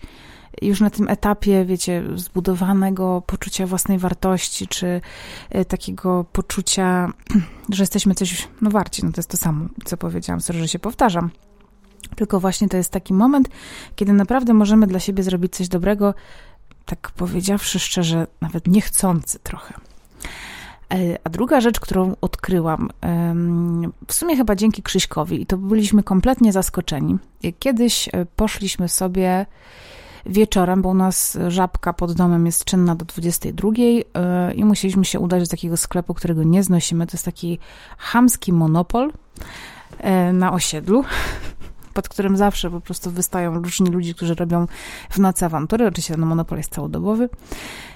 już 0.63 0.81
na 0.81 0.91
tym 0.91 1.09
etapie, 1.09 1.65
wiecie, 1.65 2.03
zbudowanego 2.15 3.23
poczucia 3.27 3.67
własnej 3.67 3.99
wartości, 3.99 4.69
czy 4.69 5.01
e, 5.51 5.65
takiego 5.65 6.25
poczucia, 6.33 7.13
że 7.75 7.83
jesteśmy 7.83 8.15
coś 8.15 8.49
no 8.61 8.71
warci. 8.71 9.05
No 9.05 9.13
to 9.13 9.19
jest 9.19 9.31
to 9.31 9.37
samo, 9.37 9.67
co 9.85 9.97
powiedziałam, 9.97 10.41
sorry, 10.41 10.59
że 10.59 10.69
się 10.69 10.79
powtarzam. 10.79 11.31
Tylko 12.17 12.41
właśnie 12.41 12.69
to 12.69 12.77
jest 12.77 12.91
taki 12.91 13.15
moment, 13.15 13.49
kiedy 13.97 14.13
naprawdę 14.13 14.55
możemy 14.55 14.87
dla 14.87 15.01
siebie 15.01 15.23
zrobić 15.23 15.57
coś 15.57 15.69
dobrego, 15.69 16.15
tak 16.87 17.11
powiedziawszy 17.17 17.79
szczerze, 17.79 18.27
nawet 18.41 18.67
niechcący 18.67 19.39
trochę. 19.39 19.75
E, 20.93 21.19
a 21.25 21.31
druga 21.31 21.61
rzecz, 21.61 21.81
którą 21.81 22.17
odkryłam, 22.21 22.91
w 24.07 24.15
sumie 24.15 24.37
chyba 24.37 24.57
dzięki 24.57 24.83
Krzyśkowi, 24.83 25.43
i 25.43 25.47
to 25.47 25.59
byliśmy 25.59 26.03
kompletnie 26.03 26.53
zaskoczeni. 26.53 27.19
Kiedyś 27.59 28.09
e, 28.09 28.27
poszliśmy 28.37 28.89
sobie 28.89 29.47
wieczorem, 30.27 30.83
bo 30.83 30.89
u 30.89 30.95
nas 30.95 31.39
żabka 31.49 31.93
pod 31.93 32.13
domem 32.13 32.47
jest 32.47 32.65
czynna 32.65 32.95
do 32.95 33.05
22 33.05 33.69
e, 34.15 34.55
i 34.55 34.65
musieliśmy 34.65 35.05
się 35.05 35.21
udać 35.21 35.43
do 35.43 35.49
takiego 35.49 35.77
sklepu, 35.77 36.15
którego 36.15 36.43
nie 36.43 36.63
znosimy. 36.63 37.07
To 37.07 37.13
jest 37.13 37.25
taki 37.25 37.59
chamski 37.99 38.53
monopol 38.53 39.13
na 40.33 40.53
osiedlu 40.53 41.05
pod 41.95 42.09
którym 42.09 42.37
zawsze 42.37 42.71
po 42.71 42.81
prostu 42.81 43.11
wystają 43.11 43.63
różni 43.63 43.91
ludzie, 43.91 44.15
którzy 44.15 44.35
robią 44.35 44.67
w 45.11 45.19
nocy 45.19 45.47
awantury. 45.47 45.87
Oczywiście 45.87 46.15
ten 46.15 46.27
monopol 46.27 46.59
jest 46.59 46.75
całodobowy. 46.75 47.29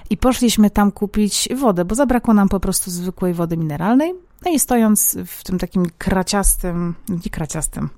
I 0.09 0.17
poszliśmy 0.17 0.69
tam 0.69 0.91
kupić 0.91 1.49
wodę, 1.55 1.85
bo 1.85 1.95
zabrakło 1.95 2.33
nam 2.33 2.49
po 2.49 2.59
prostu 2.59 2.91
zwykłej 2.91 3.33
wody 3.33 3.57
mineralnej. 3.57 4.13
No 4.45 4.51
i 4.51 4.59
stojąc 4.59 5.17
w 5.25 5.43
tym 5.43 5.59
takim 5.59 5.85
kraciastym, 5.97 6.95
nie 7.09 7.31
kraciastym, 7.31 7.89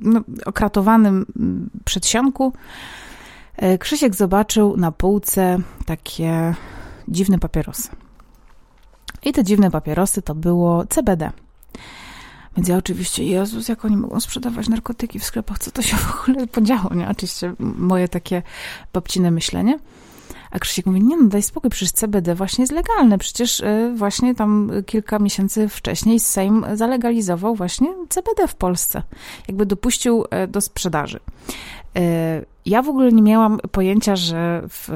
no, 0.00 0.20
okratowanym 0.46 1.26
przedsionku, 1.84 2.52
e, 3.56 3.78
Krzysiek 3.78 4.14
zobaczył 4.14 4.76
na 4.76 4.92
półce 4.92 5.58
takie 5.86 6.54
dziwne 7.08 7.38
papierosy. 7.38 7.88
I 9.22 9.32
te 9.32 9.44
dziwne 9.44 9.70
papierosy 9.70 10.22
to 10.22 10.34
było 10.34 10.84
CBD. 10.86 11.30
Więc 12.58 12.68
ja 12.68 12.76
oczywiście, 12.76 13.24
Jezus, 13.24 13.68
jak 13.68 13.84
oni 13.84 13.96
mogą 13.96 14.20
sprzedawać 14.20 14.68
narkotyki 14.68 15.18
w 15.18 15.24
sklepach, 15.24 15.58
co 15.58 15.70
to 15.70 15.82
się 15.82 15.96
w 15.96 16.20
ogóle 16.20 16.46
podziało, 16.46 16.94
nie? 16.94 17.08
Oczywiście 17.08 17.54
moje 17.58 18.08
takie 18.08 18.42
babcine 18.92 19.30
myślenie. 19.30 19.78
A 20.50 20.58
Krzysiek 20.58 20.86
mówi, 20.86 21.02
nie 21.02 21.16
no 21.16 21.28
daj 21.28 21.42
spokój, 21.42 21.70
przecież 21.70 21.92
CBD 21.92 22.34
właśnie 22.34 22.62
jest 22.62 22.72
legalne. 22.72 23.18
Przecież 23.18 23.60
y, 23.60 23.92
właśnie 23.96 24.34
tam 24.34 24.70
kilka 24.86 25.18
miesięcy 25.18 25.68
wcześniej 25.68 26.20
Sejm 26.20 26.64
zalegalizował 26.74 27.54
właśnie 27.54 27.94
CBD 28.08 28.48
w 28.48 28.54
Polsce. 28.54 29.02
Jakby 29.48 29.66
dopuścił 29.66 30.24
y, 30.44 30.48
do 30.48 30.60
sprzedaży. 30.60 31.20
Y, 31.96 32.00
ja 32.66 32.82
w 32.82 32.88
ogóle 32.88 33.12
nie 33.12 33.22
miałam 33.22 33.58
pojęcia, 33.72 34.16
że 34.16 34.62
w, 34.68 34.88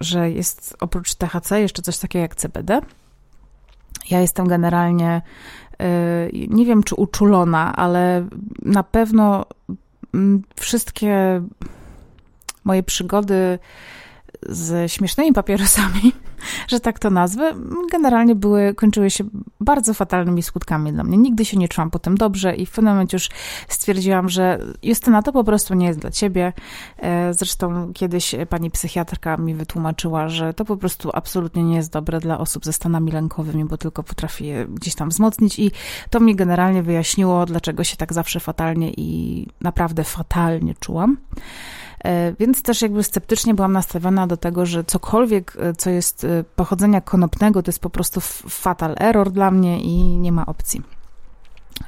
że 0.00 0.30
jest 0.30 0.76
oprócz 0.80 1.14
THC 1.14 1.60
jeszcze 1.60 1.82
coś 1.82 1.98
takiego 1.98 2.22
jak 2.22 2.34
CBD. 2.34 2.80
Ja 4.10 4.20
jestem 4.20 4.48
generalnie, 4.48 5.22
nie 6.48 6.66
wiem 6.66 6.82
czy 6.82 6.94
uczulona, 6.94 7.76
ale 7.76 8.26
na 8.62 8.82
pewno 8.82 9.46
mm, 10.14 10.42
wszystkie 10.56 11.42
moje 12.64 12.82
przygody 12.82 13.58
ze 14.48 14.88
śmiesznymi 14.88 15.32
papierosami, 15.32 16.12
że 16.68 16.80
tak 16.80 16.98
to 16.98 17.10
nazwę, 17.10 17.54
generalnie 17.92 18.34
były, 18.34 18.74
kończyły 18.74 19.10
się 19.10 19.24
bardzo 19.60 19.94
fatalnymi 19.94 20.42
skutkami 20.42 20.92
dla 20.92 21.04
mnie. 21.04 21.18
Nigdy 21.18 21.44
się 21.44 21.56
nie 21.56 21.68
czułam 21.68 21.90
potem 21.90 22.16
dobrze 22.16 22.56
i 22.56 22.66
w 22.66 22.70
pewnym 22.70 22.92
momencie 22.92 23.16
już 23.16 23.28
stwierdziłam, 23.68 24.28
że 24.28 24.58
Justyna, 24.82 25.22
to 25.22 25.32
po 25.32 25.44
prostu 25.44 25.74
nie 25.74 25.86
jest 25.86 25.98
dla 25.98 26.10
ciebie. 26.10 26.52
E, 26.98 27.34
zresztą 27.34 27.92
kiedyś 27.92 28.34
pani 28.48 28.70
psychiatrka 28.70 29.36
mi 29.36 29.54
wytłumaczyła, 29.54 30.28
że 30.28 30.54
to 30.54 30.64
po 30.64 30.76
prostu 30.76 31.10
absolutnie 31.14 31.62
nie 31.62 31.76
jest 31.76 31.92
dobre 31.92 32.20
dla 32.20 32.38
osób 32.38 32.64
ze 32.64 32.72
stanami 32.72 33.12
lękowymi, 33.12 33.64
bo 33.64 33.76
tylko 33.76 34.02
potrafi 34.02 34.46
je 34.46 34.66
gdzieś 34.66 34.94
tam 34.94 35.08
wzmocnić 35.08 35.58
i 35.58 35.70
to 36.10 36.20
mi 36.20 36.36
generalnie 36.36 36.82
wyjaśniło, 36.82 37.46
dlaczego 37.46 37.84
się 37.84 37.96
tak 37.96 38.12
zawsze 38.12 38.40
fatalnie 38.40 38.90
i 38.96 39.46
naprawdę 39.60 40.04
fatalnie 40.04 40.74
czułam. 40.80 41.16
E, 42.04 42.32
więc 42.38 42.62
też 42.62 42.82
jakby 42.82 43.02
sceptycznie 43.02 43.54
byłam 43.54 43.72
nastawiona 43.72 44.26
do 44.26 44.36
tego, 44.36 44.66
że 44.66 44.84
cokolwiek, 44.84 45.56
e, 45.60 45.74
co 45.74 45.90
jest 45.90 46.24
e, 46.24 46.44
pochodzenia 46.56 47.00
konopnego, 47.00 47.62
to 47.62 47.68
jest 47.68 47.80
po 47.80 47.90
prostu 47.90 48.20
fatal 48.48 48.94
error 48.98 49.30
dla 49.30 49.50
mnie 49.50 49.80
i 49.80 50.02
nie 50.02 50.32
ma 50.32 50.46
opcji. 50.46 50.99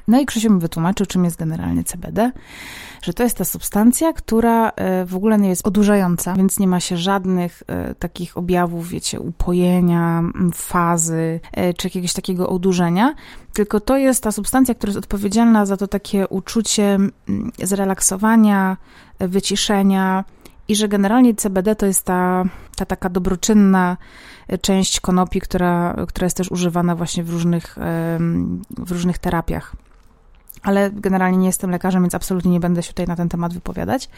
No 0.08 0.20
i 0.20 0.26
Krzysiu 0.26 0.52
mi 0.52 0.60
wytłumaczył, 0.60 1.06
czym 1.06 1.24
jest 1.24 1.38
generalnie 1.38 1.84
CBD, 1.84 2.32
że 3.02 3.14
to 3.14 3.22
jest 3.22 3.36
ta 3.36 3.44
substancja, 3.44 4.12
która 4.12 4.72
w 5.06 5.16
ogóle 5.16 5.38
nie 5.38 5.48
jest 5.48 5.66
odurzająca, 5.66 6.34
więc 6.34 6.58
nie 6.58 6.66
ma 6.66 6.80
się 6.80 6.96
żadnych 6.96 7.62
takich 7.98 8.36
objawów, 8.36 8.88
wiecie, 8.88 9.20
upojenia, 9.20 10.22
fazy, 10.54 11.40
czy 11.76 11.86
jakiegoś 11.86 12.12
takiego 12.12 12.48
odurzenia, 12.48 13.14
tylko 13.52 13.80
to 13.80 13.96
jest 13.96 14.22
ta 14.22 14.32
substancja, 14.32 14.74
która 14.74 14.90
jest 14.90 14.98
odpowiedzialna 14.98 15.66
za 15.66 15.76
to 15.76 15.86
takie 15.86 16.28
uczucie 16.28 16.98
zrelaksowania, 17.62 18.76
wyciszenia 19.18 20.24
i 20.68 20.76
że 20.76 20.88
generalnie 20.88 21.34
CBD 21.34 21.76
to 21.76 21.86
jest 21.86 22.04
ta, 22.04 22.44
ta 22.76 22.86
taka 22.86 23.08
dobroczynna 23.08 23.96
część 24.60 25.00
konopi, 25.00 25.40
która, 25.40 25.96
która 26.08 26.24
jest 26.24 26.36
też 26.36 26.50
używana 26.50 26.96
właśnie 26.96 27.24
w 27.24 27.30
różnych, 27.30 27.76
w 28.70 28.90
różnych 28.90 29.18
terapiach. 29.18 29.76
Ale 30.62 30.90
generalnie 30.90 31.38
nie 31.38 31.46
jestem 31.46 31.70
lekarzem, 31.70 32.02
więc 32.02 32.14
absolutnie 32.14 32.50
nie 32.50 32.60
będę 32.60 32.82
się 32.82 32.88
tutaj 32.88 33.06
na 33.06 33.16
ten 33.16 33.28
temat 33.28 33.54
wypowiadać. 33.54 34.08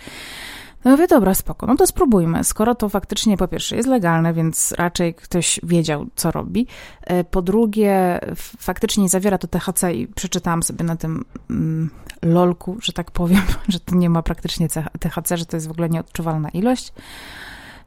No 0.84 0.90
mówię, 0.90 1.06
dobra, 1.06 1.34
spoko, 1.34 1.66
no 1.66 1.76
to 1.76 1.86
spróbujmy. 1.86 2.44
Skoro 2.44 2.74
to 2.74 2.88
faktycznie 2.88 3.36
po 3.36 3.48
pierwsze 3.48 3.76
jest 3.76 3.88
legalne, 3.88 4.34
więc 4.34 4.72
raczej 4.78 5.14
ktoś 5.14 5.60
wiedział, 5.62 6.06
co 6.16 6.30
robi. 6.30 6.66
E, 7.02 7.24
po 7.24 7.42
drugie, 7.42 8.20
faktycznie 8.58 9.08
zawiera 9.08 9.38
to 9.38 9.48
THC 9.48 9.94
i 9.94 10.06
przeczytałam 10.06 10.62
sobie 10.62 10.84
na 10.84 10.96
tym 10.96 11.24
mm, 11.50 11.90
lolku, 12.22 12.76
że 12.82 12.92
tak 12.92 13.10
powiem, 13.10 13.42
że 13.68 13.80
to 13.80 13.94
nie 13.94 14.10
ma 14.10 14.22
praktycznie 14.22 14.68
THC, 14.98 15.36
że 15.36 15.46
to 15.46 15.56
jest 15.56 15.68
w 15.68 15.70
ogóle 15.70 15.88
nieodczuwalna 15.88 16.48
ilość. 16.48 16.92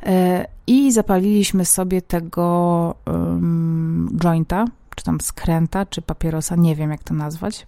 E, 0.04 0.48
I 0.68 0.92
zapaliliśmy 0.92 1.66
sobie 1.66 2.01
tego 2.01 2.96
um, 3.06 4.18
jointa, 4.24 4.66
czy 4.96 5.04
tam 5.04 5.22
skręta, 5.22 5.86
czy 5.86 6.01
papierosa, 6.01 6.56
nie 6.56 6.75
wiem 6.75 6.92
jak 6.92 7.04
to 7.04 7.13
nazwać. 7.13 7.68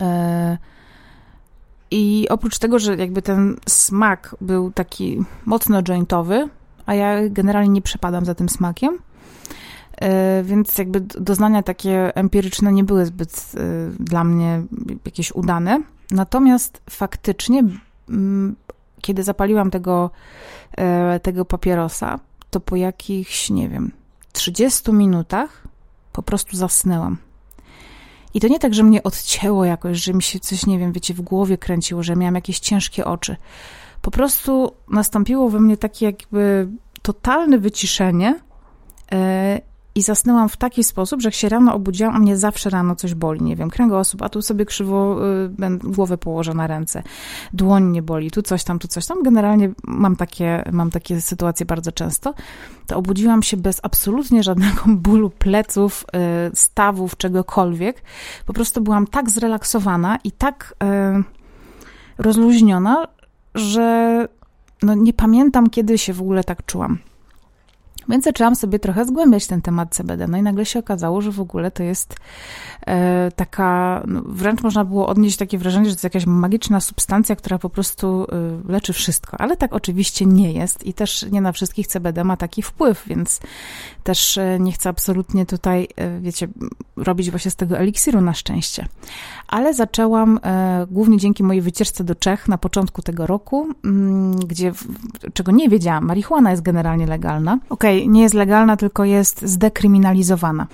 E, 0.00 0.58
i 1.92 2.28
oprócz 2.28 2.58
tego, 2.58 2.78
że 2.78 2.96
jakby 2.96 3.22
ten 3.22 3.56
smak 3.68 4.36
był 4.40 4.70
taki 4.70 5.24
mocno 5.44 5.82
jointowy, 5.82 6.48
a 6.86 6.94
ja 6.94 7.28
generalnie 7.28 7.70
nie 7.70 7.82
przepadam 7.82 8.24
za 8.24 8.34
tym 8.34 8.48
smakiem, 8.48 8.98
więc 10.42 10.78
jakby 10.78 11.00
doznania 11.00 11.62
takie 11.62 12.16
empiryczne 12.16 12.72
nie 12.72 12.84
były 12.84 13.06
zbyt 13.06 13.52
dla 14.00 14.24
mnie 14.24 14.62
jakieś 15.04 15.32
udane. 15.32 15.82
Natomiast 16.10 16.82
faktycznie, 16.90 17.64
mm, 18.08 18.56
kiedy 19.00 19.22
zapaliłam 19.22 19.70
tego, 19.70 20.10
tego 21.22 21.44
papierosa, 21.44 22.18
to 22.50 22.60
po 22.60 22.76
jakichś, 22.76 23.50
nie 23.50 23.68
wiem, 23.68 23.92
30 24.32 24.92
minutach 24.92 25.62
po 26.12 26.22
prostu 26.22 26.56
zasnęłam. 26.56 27.16
I 28.34 28.40
to 28.40 28.48
nie 28.48 28.58
tak, 28.58 28.74
że 28.74 28.82
mnie 28.82 29.02
odcięło 29.02 29.64
jakoś, 29.64 29.98
że 29.98 30.14
mi 30.14 30.22
się 30.22 30.40
coś, 30.40 30.66
nie 30.66 30.78
wiem, 30.78 30.92
wiecie, 30.92 31.14
w 31.14 31.20
głowie 31.20 31.58
kręciło, 31.58 32.02
że 32.02 32.16
miałam 32.16 32.34
jakieś 32.34 32.58
ciężkie 32.58 33.04
oczy. 33.04 33.36
Po 34.02 34.10
prostu 34.10 34.72
nastąpiło 34.90 35.48
we 35.48 35.60
mnie 35.60 35.76
takie 35.76 36.06
jakby 36.06 36.68
totalne 37.02 37.58
wyciszenie 37.58 38.40
e, 39.12 39.60
i 39.94 40.02
zasnęłam 40.02 40.48
w 40.48 40.56
taki 40.56 40.84
sposób, 40.84 41.20
że 41.20 41.28
jak 41.28 41.34
się 41.34 41.48
rano 41.48 41.74
obudziłam, 41.74 42.16
a 42.16 42.18
mnie 42.18 42.36
zawsze 42.36 42.70
rano 42.70 42.96
coś 42.96 43.14
boli, 43.14 43.42
nie 43.42 43.56
wiem, 43.56 43.70
kręgosłup, 43.70 44.22
a 44.22 44.28
tu 44.28 44.42
sobie 44.42 44.64
krzywo 44.64 45.18
y, 45.44 45.78
głowę 45.84 46.18
położę 46.18 46.54
na 46.54 46.66
ręce, 46.66 47.02
dłoń 47.52 47.90
nie 47.90 48.02
boli, 48.02 48.30
tu 48.30 48.42
coś 48.42 48.64
tam, 48.64 48.78
tu 48.78 48.88
coś 48.88 49.06
tam. 49.06 49.22
Generalnie 49.22 49.70
mam 49.84 50.16
takie, 50.16 50.64
mam 50.72 50.90
takie 50.90 51.20
sytuacje 51.20 51.66
bardzo 51.66 51.92
często. 51.92 52.34
To 52.86 52.96
obudziłam 52.96 53.42
się 53.42 53.56
bez 53.56 53.80
absolutnie 53.82 54.42
żadnego 54.42 54.82
bólu 55.08 55.30
pleców, 55.30 56.04
y, 56.52 56.56
stawów, 56.56 57.16
czegokolwiek. 57.16 58.02
Po 58.46 58.52
prostu 58.52 58.80
byłam 58.80 59.06
tak 59.06 59.30
zrelaksowana 59.30 60.18
i 60.24 60.32
tak 60.32 60.74
y, 61.18 61.24
rozluźniona, 62.18 63.06
że 63.54 64.28
no 64.82 64.94
nie 64.94 65.12
pamiętam, 65.12 65.70
kiedy 65.70 65.98
się 65.98 66.12
w 66.12 66.20
ogóle 66.20 66.44
tak 66.44 66.66
czułam. 66.66 66.98
Więc 68.08 68.24
zaczęłam 68.24 68.56
sobie 68.56 68.78
trochę 68.78 69.04
zgłębiać 69.04 69.46
ten 69.46 69.62
temat 69.62 69.94
CBD. 69.94 70.28
No 70.28 70.38
i 70.38 70.42
nagle 70.42 70.66
się 70.66 70.78
okazało, 70.78 71.20
że 71.20 71.30
w 71.30 71.40
ogóle 71.40 71.70
to 71.70 71.82
jest 71.82 72.16
e, 72.86 73.30
taka, 73.36 74.02
no 74.06 74.22
wręcz 74.26 74.62
można 74.62 74.84
było 74.84 75.06
odnieść 75.06 75.36
takie 75.36 75.58
wrażenie, 75.58 75.84
że 75.84 75.90
to 75.90 75.96
jest 75.96 76.04
jakaś 76.04 76.26
magiczna 76.26 76.80
substancja, 76.80 77.36
która 77.36 77.58
po 77.58 77.70
prostu 77.70 78.26
e, 78.68 78.72
leczy 78.72 78.92
wszystko. 78.92 79.40
Ale 79.40 79.56
tak 79.56 79.72
oczywiście 79.72 80.26
nie 80.26 80.52
jest 80.52 80.86
i 80.86 80.94
też 80.94 81.26
nie 81.32 81.40
na 81.40 81.52
wszystkich 81.52 81.86
CBD 81.86 82.24
ma 82.24 82.36
taki 82.36 82.62
wpływ, 82.62 83.02
więc 83.06 83.40
też 84.02 84.38
e, 84.38 84.58
nie 84.60 84.72
chcę 84.72 84.88
absolutnie 84.88 85.46
tutaj, 85.46 85.88
wiecie, 86.20 86.48
robić 86.96 87.30
właśnie 87.30 87.50
z 87.50 87.56
tego 87.56 87.78
eliksiru 87.78 88.20
na 88.20 88.34
szczęście. 88.34 88.86
Ale 89.48 89.74
zaczęłam 89.74 90.40
głównie 90.90 91.18
dzięki 91.18 91.42
mojej 91.42 91.62
wycieczce 91.62 92.04
do 92.04 92.14
Czech 92.14 92.48
na 92.48 92.58
początku 92.58 93.02
tego 93.02 93.26
roku, 93.26 93.68
m, 93.84 94.36
gdzie, 94.36 94.72
czego 95.34 95.52
nie 95.52 95.68
wiedziałam, 95.68 96.04
marihuana 96.04 96.50
jest 96.50 96.62
generalnie 96.62 97.06
legalna. 97.06 97.58
Okej, 97.68 97.68
okay, 97.70 97.91
nie 98.06 98.22
jest 98.22 98.34
legalna, 98.34 98.76
tylko 98.76 99.04
jest 99.04 99.42
zdekryminalizowana. 99.42 100.66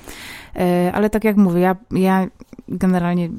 E, 0.57 0.93
ale 0.95 1.11
tak 1.11 1.25
jak 1.25 1.37
mówię, 1.37 1.61
ja, 1.61 1.77
ja 1.91 2.27
generalnie 2.69 3.31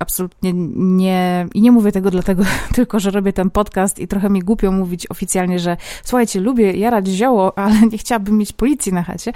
absolutnie 0.00 0.52
nie, 0.76 1.46
i 1.54 1.60
nie 1.60 1.72
mówię 1.72 1.92
tego 1.92 2.10
dlatego 2.10 2.42
tylko, 2.74 3.00
że 3.00 3.10
robię 3.10 3.32
ten 3.32 3.50
podcast 3.50 3.98
i 3.98 4.08
trochę 4.08 4.30
mi 4.30 4.40
głupio 4.40 4.72
mówić 4.72 5.10
oficjalnie, 5.10 5.58
że 5.58 5.76
słuchajcie, 6.04 6.40
lubię 6.40 6.72
jarać 6.72 7.06
zioło, 7.06 7.58
ale 7.58 7.80
nie 7.92 7.98
chciałabym 7.98 8.38
mieć 8.38 8.52
policji 8.52 8.92
na 8.92 9.02
chacie. 9.02 9.32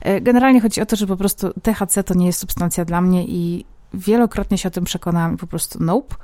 E, 0.00 0.20
generalnie 0.20 0.60
chodzi 0.60 0.80
o 0.80 0.86
to, 0.86 0.96
że 0.96 1.06
po 1.06 1.16
prostu 1.16 1.52
THC 1.62 2.04
to 2.04 2.14
nie 2.14 2.26
jest 2.26 2.38
substancja 2.38 2.84
dla 2.84 3.00
mnie 3.00 3.24
i 3.24 3.64
wielokrotnie 3.94 4.58
się 4.58 4.68
o 4.68 4.70
tym 4.70 4.84
przekonałam 4.84 5.34
i 5.34 5.36
po 5.36 5.46
prostu 5.46 5.82
nope, 5.82 6.14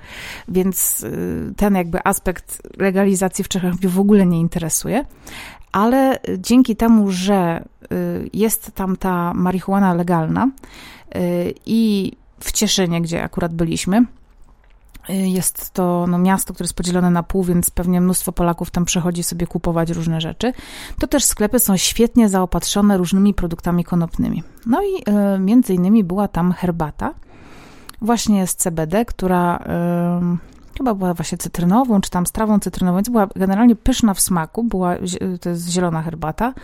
więc 0.49 1.03
y, 1.03 1.53
ten 1.57 1.75
jakby 1.75 1.99
aspekt 2.05 2.63
legalizacji 2.77 3.45
w 3.45 3.49
Czechach 3.49 3.75
w 3.75 3.99
ogóle 4.01 4.27
nie 4.27 4.41
interesuje 4.41 5.05
ale 5.73 6.19
dzięki 6.39 6.77
temu, 6.77 7.11
że 7.11 7.65
y, 7.93 8.31
jest 8.33 8.73
tam 8.75 8.97
ta 8.97 9.35
marihuana 9.35 9.95
legalna 9.95 10.49
y, 11.17 11.55
i 11.67 12.13
w 12.41 12.53
Cieszynie, 12.53 13.03
gdzie 13.03 13.23
akurat 13.23 13.55
byliśmy, 13.55 14.05
y, 15.11 15.13
jest 15.13 15.71
to 15.71 16.07
no, 16.09 16.19
miasto, 16.19 16.55
które 16.55 16.65
jest 16.65 16.77
podzielone 16.77 17.11
na 17.11 17.23
pół, 17.23 17.45
więc 17.45 17.71
pewnie 17.71 18.01
mnóstwo 18.01 18.33
Polaków 18.33 18.71
tam 18.71 18.85
przychodzi 18.85 19.23
sobie 19.23 19.47
kupować 19.47 19.91
różne 19.91 20.21
rzeczy. 20.21 20.53
To 20.99 21.07
też 21.07 21.25
sklepy 21.25 21.59
są 21.59 21.77
świetnie 21.77 22.29
zaopatrzone 22.29 22.97
różnymi 22.97 23.35
produktami 23.35 23.85
konopnymi. 23.85 24.43
No 24.67 24.83
i 24.83 25.05
między 25.41 25.75
innymi 25.75 26.05
była 26.05 26.29
tam 26.29 26.53
herbata, 26.53 27.15
właśnie 28.01 28.47
z 28.47 28.57
CBD, 28.57 29.05
która 29.05 29.65
chyba 30.81 30.95
była 30.95 31.15
właśnie 31.15 31.39
cytrynową, 31.39 32.01
czy 32.01 32.11
tam 32.11 32.27
z 32.27 32.33
trawą 32.33 32.61
cytrynową, 32.61 32.97
więc 32.97 33.09
była 33.09 33.29
generalnie 33.37 33.77
pyszna 33.77 34.15
w 34.15 34.21
smaku, 34.21 34.65
była, 34.65 34.97
to 35.41 35.49
jest 35.49 35.69
zielona 35.69 36.03
herbata. 36.03 36.55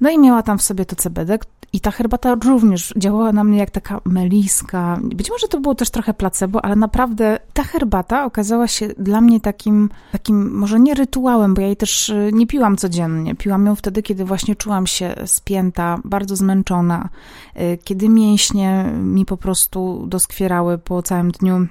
No 0.00 0.10
i 0.10 0.18
miała 0.18 0.42
tam 0.42 0.58
w 0.58 0.62
sobie 0.62 0.84
to 0.84 0.96
CBD 0.96 1.38
i 1.72 1.80
ta 1.80 1.90
herbata 1.90 2.34
również 2.44 2.94
działała 2.96 3.32
na 3.32 3.44
mnie 3.44 3.58
jak 3.58 3.70
taka 3.70 4.00
meliska. 4.04 4.98
Być 5.02 5.30
może 5.30 5.48
to 5.48 5.60
było 5.60 5.74
też 5.74 5.90
trochę 5.90 6.14
placebo, 6.14 6.64
ale 6.64 6.76
naprawdę 6.76 7.38
ta 7.52 7.64
herbata 7.64 8.24
okazała 8.24 8.66
się 8.66 8.88
dla 8.88 9.20
mnie 9.20 9.40
takim, 9.40 9.90
takim 10.12 10.50
może 10.58 10.80
nie 10.80 10.94
rytuałem, 10.94 11.54
bo 11.54 11.60
ja 11.60 11.66
jej 11.66 11.76
też 11.76 12.08
y, 12.08 12.30
nie 12.32 12.46
piłam 12.46 12.76
codziennie. 12.76 13.34
Piłam 13.34 13.66
ją 13.66 13.74
wtedy, 13.74 14.02
kiedy 14.02 14.24
właśnie 14.24 14.56
czułam 14.56 14.86
się 14.86 15.14
spięta, 15.26 15.98
bardzo 16.04 16.36
zmęczona, 16.36 17.08
y, 17.56 17.78
kiedy 17.84 18.08
mięśnie 18.08 18.92
mi 19.02 19.26
po 19.26 19.36
prostu 19.36 20.06
doskwierały 20.06 20.78
po 20.78 21.02
całym 21.02 21.30
dniu 21.30 21.66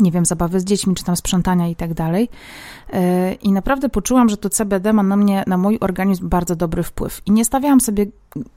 nie 0.00 0.12
wiem, 0.12 0.24
zabawy 0.24 0.60
z 0.60 0.64
dziećmi, 0.64 0.94
czy 0.94 1.04
tam 1.04 1.16
sprzątania 1.16 1.68
i 1.68 1.76
tak 1.76 1.94
dalej. 1.94 2.28
E, 2.92 3.32
I 3.32 3.52
naprawdę 3.52 3.88
poczułam, 3.88 4.28
że 4.28 4.36
to 4.36 4.50
CBD 4.50 4.92
ma 4.92 5.02
na 5.02 5.16
mnie, 5.16 5.44
na 5.46 5.58
mój 5.58 5.78
organizm 5.80 6.28
bardzo 6.28 6.56
dobry 6.56 6.82
wpływ. 6.82 7.22
I 7.26 7.30
nie 7.30 7.44
stawiałam 7.44 7.80
sobie 7.80 8.06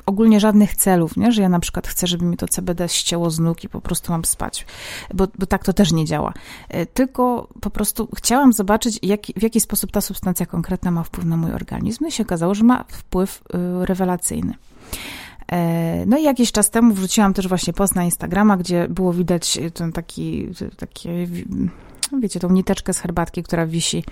ogólnie 0.05 0.39
żadnych 0.39 0.75
celów, 0.75 1.17
nie? 1.17 1.31
że 1.31 1.41
ja 1.41 1.49
na 1.49 1.59
przykład 1.59 1.87
chcę, 1.87 2.07
żeby 2.07 2.25
mi 2.25 2.37
to 2.37 2.47
CBD 2.47 2.89
ścięło 2.89 3.29
z 3.29 3.39
nóg 3.39 3.63
i 3.63 3.69
po 3.69 3.81
prostu 3.81 4.11
mam 4.11 4.25
spać, 4.25 4.65
bo, 5.13 5.27
bo 5.39 5.45
tak 5.45 5.63
to 5.63 5.73
też 5.73 5.91
nie 5.91 6.05
działa. 6.05 6.33
E, 6.69 6.85
tylko 6.85 7.47
po 7.61 7.69
prostu 7.69 8.07
chciałam 8.17 8.53
zobaczyć, 8.53 8.99
jak, 9.03 9.21
w 9.35 9.43
jaki 9.43 9.59
sposób 9.59 9.91
ta 9.91 10.01
substancja 10.01 10.45
konkretna 10.45 10.91
ma 10.91 11.03
wpływ 11.03 11.25
na 11.25 11.37
mój 11.37 11.51
organizm. 11.51 11.97
No 12.01 12.07
i 12.07 12.11
się 12.11 12.23
okazało, 12.23 12.55
że 12.55 12.63
ma 12.63 12.83
wpływ 12.87 13.41
y, 13.81 13.85
rewelacyjny. 13.85 14.53
E, 15.51 16.03
no 16.05 16.17
i 16.17 16.23
jakiś 16.23 16.51
czas 16.51 16.69
temu 16.69 16.93
wrzuciłam 16.93 17.33
też 17.33 17.47
właśnie 17.47 17.73
post 17.73 17.95
na 17.95 18.03
Instagrama, 18.03 18.57
gdzie 18.57 18.87
było 18.89 19.13
widać 19.13 19.59
ten 19.73 19.91
taki, 19.91 20.47
takie, 20.77 21.27
wiecie, 22.19 22.39
tą 22.39 22.49
niteczkę 22.49 22.93
z 22.93 22.99
herbatki, 22.99 23.43
która 23.43 23.65
wisi 23.65 23.97
e, 23.97 24.03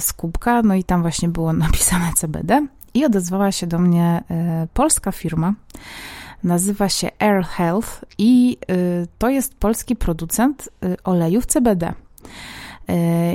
z 0.00 0.12
kubka, 0.16 0.62
no 0.62 0.74
i 0.74 0.84
tam 0.84 1.02
właśnie 1.02 1.28
było 1.28 1.52
napisane 1.68 2.12
CBD 2.16 2.66
i 2.94 3.04
odezwała 3.04 3.52
się 3.52 3.66
do 3.66 3.78
mnie 3.78 4.22
e, 4.30 4.66
polska 4.74 5.12
firma, 5.12 5.54
nazywa 6.44 6.88
się 6.88 7.10
Air 7.18 7.44
Health 7.44 8.04
i 8.18 8.56
to 9.18 9.28
jest 9.28 9.54
polski 9.54 9.96
producent 9.96 10.68
olejów 11.04 11.46
CBD. 11.46 11.92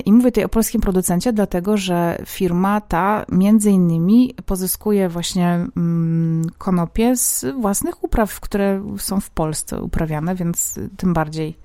I 0.05 0.13
mówię 0.13 0.31
tutaj 0.31 0.43
o 0.43 0.49
polskim 0.49 0.81
producencie, 0.81 1.33
dlatego 1.33 1.77
że 1.77 2.17
firma 2.25 2.81
ta 2.81 3.25
między 3.31 3.71
innymi 3.71 4.35
pozyskuje 4.45 5.09
właśnie 5.09 5.67
mm, 5.77 6.49
konopie 6.57 7.15
z 7.15 7.45
własnych 7.59 8.03
upraw, 8.03 8.39
które 8.39 8.83
są 8.97 9.19
w 9.19 9.29
Polsce 9.29 9.81
uprawiane, 9.81 10.35
więc 10.35 10.79
tym 10.97 11.13
bardziej 11.13 11.57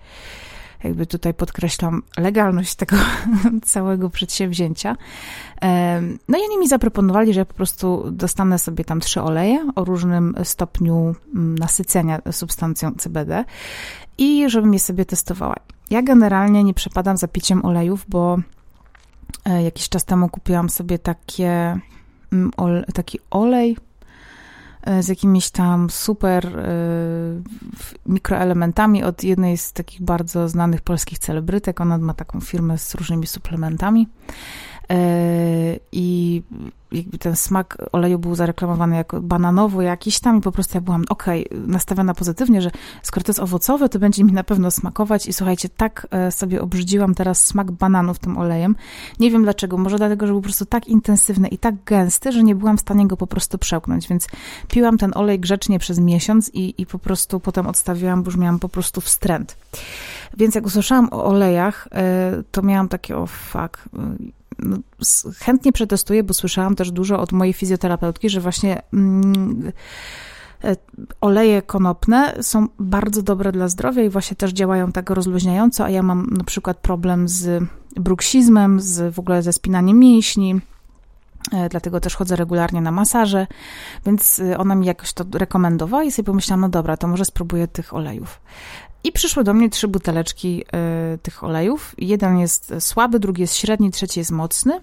jakby 0.85 1.07
tutaj 1.07 1.35
podkreślam 1.35 2.03
legalność 2.19 2.75
tego 2.75 2.97
całego 3.65 4.11
przedsięwzięcia. 4.11 4.97
No 6.29 6.39
i 6.39 6.43
oni 6.49 6.59
mi 6.59 6.69
zaproponowali, 6.69 7.35
że 7.35 7.41
ja 7.41 7.45
po 7.45 7.55
prostu 7.55 8.11
dostanę 8.11 8.59
sobie 8.59 8.85
tam 8.85 9.01
trzy 9.01 9.23
oleje 9.23 9.69
o 9.77 9.85
różnym 9.85 10.35
stopniu 10.45 11.15
mm, 11.35 11.59
nasycenia 11.59 12.21
substancją 12.33 12.93
CBD 12.99 13.45
i 14.19 14.51
żebym 14.51 14.73
je 14.73 14.81
sobie 14.81 15.05
testowała. 15.05 15.57
Ja 15.91 16.03
generalnie 16.03 16.65
nie 16.65 16.75
przepadam 16.75 17.17
za 17.17 17.29
piciem 17.29 17.65
olejów, 17.65 18.05
bo 18.09 18.39
e, 19.45 19.63
jakiś 19.63 19.89
czas 19.89 20.05
temu 20.05 20.29
kupiłam 20.29 20.71
sobie 20.71 20.99
takie, 20.99 21.81
mm, 22.33 22.51
taki 22.95 23.19
olej 23.31 23.77
e, 24.83 25.03
z 25.03 25.09
jakimiś 25.09 25.51
tam 25.51 25.91
super 25.91 26.59
e, 26.59 26.63
mikroelementami 28.07 29.05
od 29.05 29.25
jednej 29.25 29.57
z 29.57 29.73
takich 29.73 30.03
bardzo 30.03 30.49
znanych 30.49 30.81
polskich 30.81 31.19
celebrytek. 31.19 31.81
Ona 31.81 31.99
ma 31.99 32.15
taką 32.15 32.41
firmę 32.41 32.79
z 32.79 32.95
różnymi 32.95 33.27
suplementami. 33.27 34.09
I 35.93 36.43
jakby 36.93 37.19
ten 37.19 37.37
smak 37.37 37.77
oleju 37.93 38.19
był 38.19 38.35
zareklamowany 38.35 38.97
jako 38.97 39.21
bananowo 39.21 39.83
jakiś 39.83 40.21
tam 40.21 40.39
i 40.39 40.41
po 40.41 40.53
prostu 40.53 40.77
ja 40.77 40.81
byłam, 40.81 41.05
okej, 41.09 41.49
okay, 41.49 41.61
nastawiona 41.67 42.15
pozytywnie, 42.15 42.63
że 42.63 42.71
skoro 43.03 43.25
to 43.25 43.31
jest 43.31 43.41
owocowe, 43.41 43.89
to 43.89 43.99
będzie 43.99 44.25
mi 44.25 44.33
na 44.33 44.45
pewno 44.45 44.71
smakować 44.71 45.27
i 45.27 45.33
słuchajcie, 45.33 45.69
tak 45.69 46.07
e, 46.11 46.33
sobie 46.33 46.63
obrzydziłam 46.63 47.15
teraz 47.15 47.47
smak 47.47 47.71
bananów 47.71 48.19
tym 48.19 48.39
olejem. 48.39 48.77
Nie 49.21 49.31
wiem 49.31 49.43
dlaczego, 49.43 49.79
może 49.79 49.97
dlatego, 49.97 50.27
że 50.27 50.33
był 50.33 50.41
po 50.41 50.45
prostu 50.45 50.67
tak 50.67 50.89
intensywny 50.89 51.49
i 51.49 51.59
tak 51.59 51.75
gęsty, 51.85 52.33
że 52.33 52.43
nie 52.43 52.55
byłam 52.55 52.77
w 52.77 52.81
stanie 52.81 53.07
go 53.07 53.17
po 53.17 53.27
prostu 53.27 53.59
przełknąć, 53.59 54.09
więc 54.09 54.27
piłam 54.69 54.99
ten 54.99 55.13
olej 55.15 55.41
grzecznie 55.41 55.79
przez 55.79 55.99
miesiąc 55.99 56.51
i, 56.55 56.75
i 56.79 56.87
po 56.87 56.99
prostu 56.99 57.41
potem 57.41 57.67
odstawiłam, 57.67 58.23
bo 58.23 58.29
już 58.29 58.37
miałam 58.37 58.59
po 58.59 58.69
prostu 58.69 59.01
wstręt. 59.01 59.57
Więc 60.37 60.55
jak 60.55 60.67
usłyszałam 60.67 61.09
o 61.11 61.25
olejach, 61.25 61.89
e, 61.93 62.43
to 62.51 62.63
miałam 62.63 62.89
takie, 62.89 63.17
o 63.17 63.27
fuck, 63.27 63.89
no, 63.93 64.03
chętnie 65.39 65.73
przetestuję, 65.73 66.23
bo 66.23 66.35
słyszałam 66.35 66.75
też 66.75 66.91
dużo 66.91 67.21
od 67.21 67.33
mojej 67.33 67.53
fizjoterapeutki, 67.53 68.31
że 68.31 68.41
właśnie 68.41 68.83
mm, 68.93 69.73
e, 70.65 70.77
oleje 71.21 71.63
konopne 71.63 72.35
są 72.43 72.67
bardzo 72.79 73.23
dobre 73.23 73.53
dla 73.53 73.69
zdrowia 73.69 74.03
i 74.03 74.09
właśnie 74.09 74.37
też 74.37 74.53
działają 74.53 74.93
tak 74.93 75.11
rozluźniająco, 75.11 75.85
a 75.85 75.91
ja 75.91 76.03
mam 76.03 76.27
na 76.31 76.45
przykład 76.45 76.77
problem 76.77 77.29
z 77.29 77.65
bruksizmem, 77.97 78.81
z 78.81 79.15
w 79.15 79.19
ogóle 79.19 79.43
ze 79.43 79.53
spinaniem 79.53 79.99
mięśni, 79.99 80.61
e, 81.53 81.69
dlatego 81.69 82.01
też 82.01 82.17
chodzę 82.17 82.37
regularnie 82.37 82.81
na 82.81 82.91
masaże, 82.91 83.47
więc 84.07 84.39
e, 84.39 84.59
ona 84.59 84.75
mi 84.75 84.87
jakoś 84.87 85.13
to 85.13 85.25
rekomendowała 85.33 86.05
i 86.05 86.13
sobie 86.13 86.27
pomyślałam, 86.27 86.61
no 86.61 86.69
dobra, 86.69 86.97
to 86.97 87.09
może 87.09 87.25
spróbuję 87.25 87.69
tych 87.69 87.95
olejów. 87.95 88.41
I 89.05 89.13
przyszły 89.13 89.45
do 89.45 89.55
mnie 89.55 89.71
trzy 89.71 89.89
buteleczki 89.89 90.65
y, 91.15 91.19
tych 91.19 91.45
olejów. 91.45 91.95
Jeden 91.99 92.39
jest 92.39 92.75
słaby, 92.79 93.21
drugi 93.21 93.41
jest 93.41 93.57
średni, 93.57 93.91
trzeci 93.91 94.21
jest 94.21 94.31
mocny. 94.31 94.81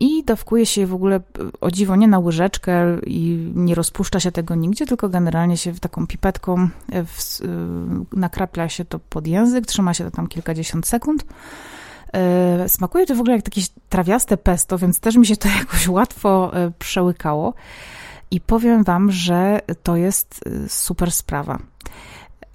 I 0.00 0.24
dawkuje 0.24 0.66
się 0.66 0.80
je 0.80 0.86
w 0.86 0.94
ogóle 0.94 1.20
o 1.60 1.70
dziwo 1.70 1.96
nie 1.96 2.08
na 2.08 2.18
łyżeczkę 2.18 3.00
i 3.06 3.52
nie 3.54 3.74
rozpuszcza 3.74 4.20
się 4.20 4.32
tego 4.32 4.54
nigdzie, 4.54 4.86
tylko 4.86 5.08
generalnie 5.08 5.56
się 5.56 5.74
taką 5.74 6.06
pipetką 6.06 6.68
w, 6.88 7.40
y, 7.40 8.16
nakrapla 8.16 8.68
się 8.68 8.84
to 8.84 8.98
pod 8.98 9.26
język, 9.26 9.66
trzyma 9.66 9.94
się 9.94 10.04
to 10.04 10.10
tam 10.10 10.26
kilkadziesiąt 10.26 10.86
sekund. 10.86 11.24
Y, 12.64 12.68
smakuje 12.68 13.06
to 13.06 13.14
w 13.14 13.20
ogóle 13.20 13.36
jak 13.36 13.46
jakieś 13.46 13.68
trawiaste 13.88 14.36
pesto, 14.36 14.78
więc 14.78 15.00
też 15.00 15.16
mi 15.16 15.26
się 15.26 15.36
to 15.36 15.48
jakoś 15.58 15.88
łatwo 15.88 16.52
przełykało. 16.78 17.54
I 18.34 18.40
powiem 18.40 18.84
Wam, 18.84 19.12
że 19.12 19.60
to 19.82 19.96
jest 19.96 20.40
super 20.68 21.12
sprawa. 21.12 21.58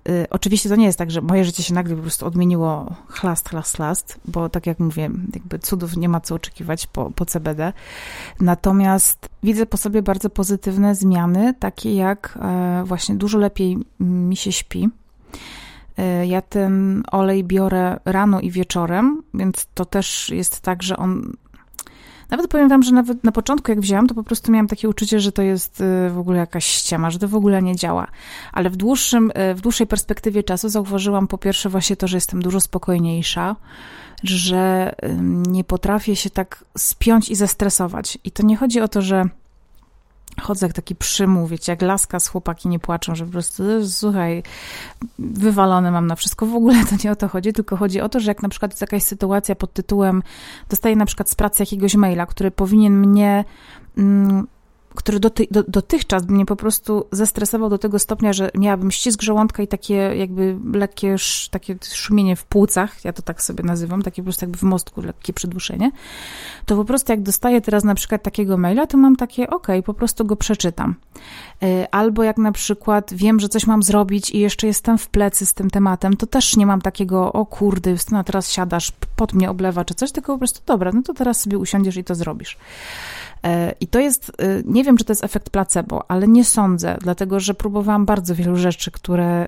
Y, 0.09 0.27
oczywiście 0.29 0.69
to 0.69 0.75
nie 0.75 0.85
jest 0.85 0.97
tak, 0.97 1.11
że 1.11 1.21
moje 1.21 1.45
życie 1.45 1.63
się 1.63 1.73
nagle 1.73 1.95
po 1.95 2.01
prostu 2.01 2.25
odmieniło 2.25 2.95
chlast, 3.07 3.49
chlast, 3.49 3.75
chlast, 3.75 4.19
bo 4.25 4.49
tak 4.49 4.67
jak 4.67 4.79
mówię, 4.79 5.09
jakby 5.33 5.59
cudów 5.59 5.97
nie 5.97 6.09
ma 6.09 6.19
co 6.19 6.35
oczekiwać 6.35 6.87
po, 6.87 7.11
po 7.11 7.25
CBD. 7.25 7.73
Natomiast 8.39 9.29
widzę 9.43 9.65
po 9.65 9.77
sobie 9.77 10.01
bardzo 10.01 10.29
pozytywne 10.29 10.95
zmiany, 10.95 11.53
takie 11.59 11.95
jak 11.95 12.39
e, 12.41 12.83
właśnie 12.85 13.15
dużo 13.15 13.37
lepiej 13.37 13.77
mi 13.99 14.35
się 14.35 14.51
śpi. 14.51 14.89
E, 15.97 16.27
ja 16.27 16.41
ten 16.41 17.03
olej 17.11 17.43
biorę 17.43 17.99
rano 18.05 18.39
i 18.39 18.51
wieczorem, 18.51 19.23
więc 19.33 19.67
to 19.73 19.85
też 19.85 20.29
jest 20.29 20.61
tak, 20.61 20.83
że 20.83 20.97
on 20.97 21.33
nawet 22.29 22.47
powiem 22.47 22.69
wam, 22.69 22.83
że 22.83 22.91
nawet 22.91 23.23
na 23.23 23.31
początku 23.31 23.71
jak 23.71 23.79
wzięłam, 23.79 24.07
to 24.07 24.15
po 24.15 24.23
prostu 24.23 24.51
miałam 24.51 24.67
takie 24.67 24.89
uczucie, 24.89 25.19
że 25.19 25.31
to 25.31 25.41
jest 25.41 25.81
y, 25.81 26.09
w 26.09 26.17
ogóle 26.19 26.37
jakaś 26.37 26.65
ściema, 26.65 27.11
że 27.11 27.19
to 27.19 27.27
w 27.27 27.35
ogóle 27.35 27.61
nie 27.61 27.75
działa. 27.75 28.07
Ale 28.53 28.69
w, 28.69 28.75
dłuższym, 28.75 29.31
y, 29.51 29.55
w 29.55 29.61
dłuższej 29.61 29.87
perspektywie 29.87 30.43
czasu 30.43 30.69
zauważyłam 30.69 31.27
po 31.27 31.37
pierwsze 31.37 31.69
właśnie 31.69 31.95
to, 31.95 32.07
że 32.07 32.17
jestem 32.17 32.41
dużo 32.41 32.59
spokojniejsza, 32.59 33.55
że 34.23 34.95
nie 35.47 35.63
potrafię 35.63 36.15
się 36.15 36.29
tak 36.29 36.65
spiąć 36.77 37.29
i 37.29 37.35
zestresować. 37.35 38.17
I 38.23 38.31
to 38.31 38.43
nie 38.43 38.57
chodzi 38.57 38.81
o 38.81 38.87
to, 38.87 39.01
że 39.01 39.29
chodzę 40.39 40.65
jak 40.65 40.75
taki 40.75 40.95
przymuł, 40.95 41.47
wiecie, 41.47 41.71
jak 41.71 41.81
laska 41.81 42.19
z 42.19 42.27
chłopaki 42.27 42.69
nie 42.69 42.79
płaczą, 42.79 43.15
że 43.15 43.25
po 43.25 43.31
prostu, 43.31 43.63
słuchaj, 43.87 44.43
wywalone 45.19 45.91
mam 45.91 46.07
na 46.07 46.15
wszystko. 46.15 46.45
W 46.45 46.55
ogóle 46.55 46.85
to 46.85 46.95
nie 47.03 47.11
o 47.11 47.15
to 47.15 47.27
chodzi, 47.27 47.53
tylko 47.53 47.77
chodzi 47.77 48.01
o 48.01 48.09
to, 48.09 48.19
że 48.19 48.31
jak 48.31 48.43
na 48.43 48.49
przykład 48.49 48.71
jest 48.71 48.81
jakaś 48.81 49.03
sytuacja 49.03 49.55
pod 49.55 49.73
tytułem, 49.73 50.23
dostaję 50.69 50.95
na 50.95 51.05
przykład 51.05 51.29
z 51.29 51.35
pracy 51.35 51.63
jakiegoś 51.63 51.95
maila, 51.95 52.25
który 52.25 52.51
powinien 52.51 52.97
mnie... 52.97 53.45
Który 54.95 55.19
doty, 55.19 55.47
do, 55.51 55.63
dotychczas 55.63 56.27
mnie 56.27 56.45
po 56.45 56.55
prostu 56.55 57.07
zestresował 57.11 57.69
do 57.69 57.77
tego 57.77 57.99
stopnia, 57.99 58.33
że 58.33 58.51
miałabym 58.55 58.91
ścisk 58.91 59.21
żołądka 59.21 59.63
i 59.63 59.67
takie 59.67 59.93
jakby 59.93 60.57
lekkie 60.73 61.15
takie 61.51 61.75
szumienie 61.93 62.35
w 62.35 62.45
płucach, 62.45 63.05
ja 63.05 63.13
to 63.13 63.21
tak 63.21 63.41
sobie 63.41 63.63
nazywam, 63.63 64.01
takie 64.01 64.21
po 64.21 64.25
prostu 64.25 64.45
jakby 64.45 64.57
w 64.57 64.63
mostku 64.63 65.01
lekkie 65.01 65.33
przyduszenie, 65.33 65.91
to 66.65 66.75
po 66.75 66.85
prostu 66.85 67.11
jak 67.11 67.21
dostaję 67.21 67.61
teraz 67.61 67.83
na 67.83 67.95
przykład 67.95 68.23
takiego 68.23 68.57
maila, 68.57 68.87
to 68.87 68.97
mam 68.97 69.15
takie, 69.15 69.49
ok, 69.49 69.67
po 69.85 69.93
prostu 69.93 70.25
go 70.25 70.35
przeczytam. 70.35 70.95
E, 71.63 71.95
albo 71.95 72.23
jak 72.23 72.37
na 72.37 72.51
przykład 72.51 73.13
wiem, 73.13 73.39
że 73.39 73.49
coś 73.49 73.67
mam 73.67 73.83
zrobić 73.83 74.31
i 74.31 74.39
jeszcze 74.39 74.67
jestem 74.67 74.97
w 74.97 75.07
plecy 75.07 75.45
z 75.45 75.53
tym 75.53 75.69
tematem, 75.69 76.17
to 76.17 76.27
też 76.27 76.55
nie 76.55 76.65
mam 76.65 76.81
takiego, 76.81 77.33
o 77.33 77.47
Justyna, 77.85 78.23
teraz 78.23 78.51
siadasz, 78.51 78.91
pod 79.15 79.33
mnie 79.33 79.49
oblewa 79.49 79.85
czy 79.85 79.93
coś, 79.93 80.11
tylko 80.11 80.33
po 80.33 80.37
prostu, 80.37 80.61
dobra, 80.65 80.91
no 80.91 81.01
to 81.01 81.13
teraz 81.13 81.41
sobie 81.41 81.57
usiądziesz 81.57 81.97
i 81.97 82.03
to 82.03 82.15
zrobisz. 82.15 82.57
E, 83.43 83.73
I 83.79 83.87
to 83.87 83.99
jest, 83.99 84.31
e, 84.37 84.43
nie 84.65 84.83
wiem, 84.83 84.97
czy 84.97 85.03
to 85.03 85.11
jest 85.11 85.23
efekt 85.23 85.49
placebo, 85.49 86.11
ale 86.11 86.27
nie 86.27 86.45
sądzę, 86.45 86.97
dlatego 87.01 87.39
że 87.39 87.53
próbowałam 87.53 88.05
bardzo 88.05 88.35
wielu 88.35 88.55
rzeczy, 88.55 88.91
które 88.91 89.25
e, 89.25 89.47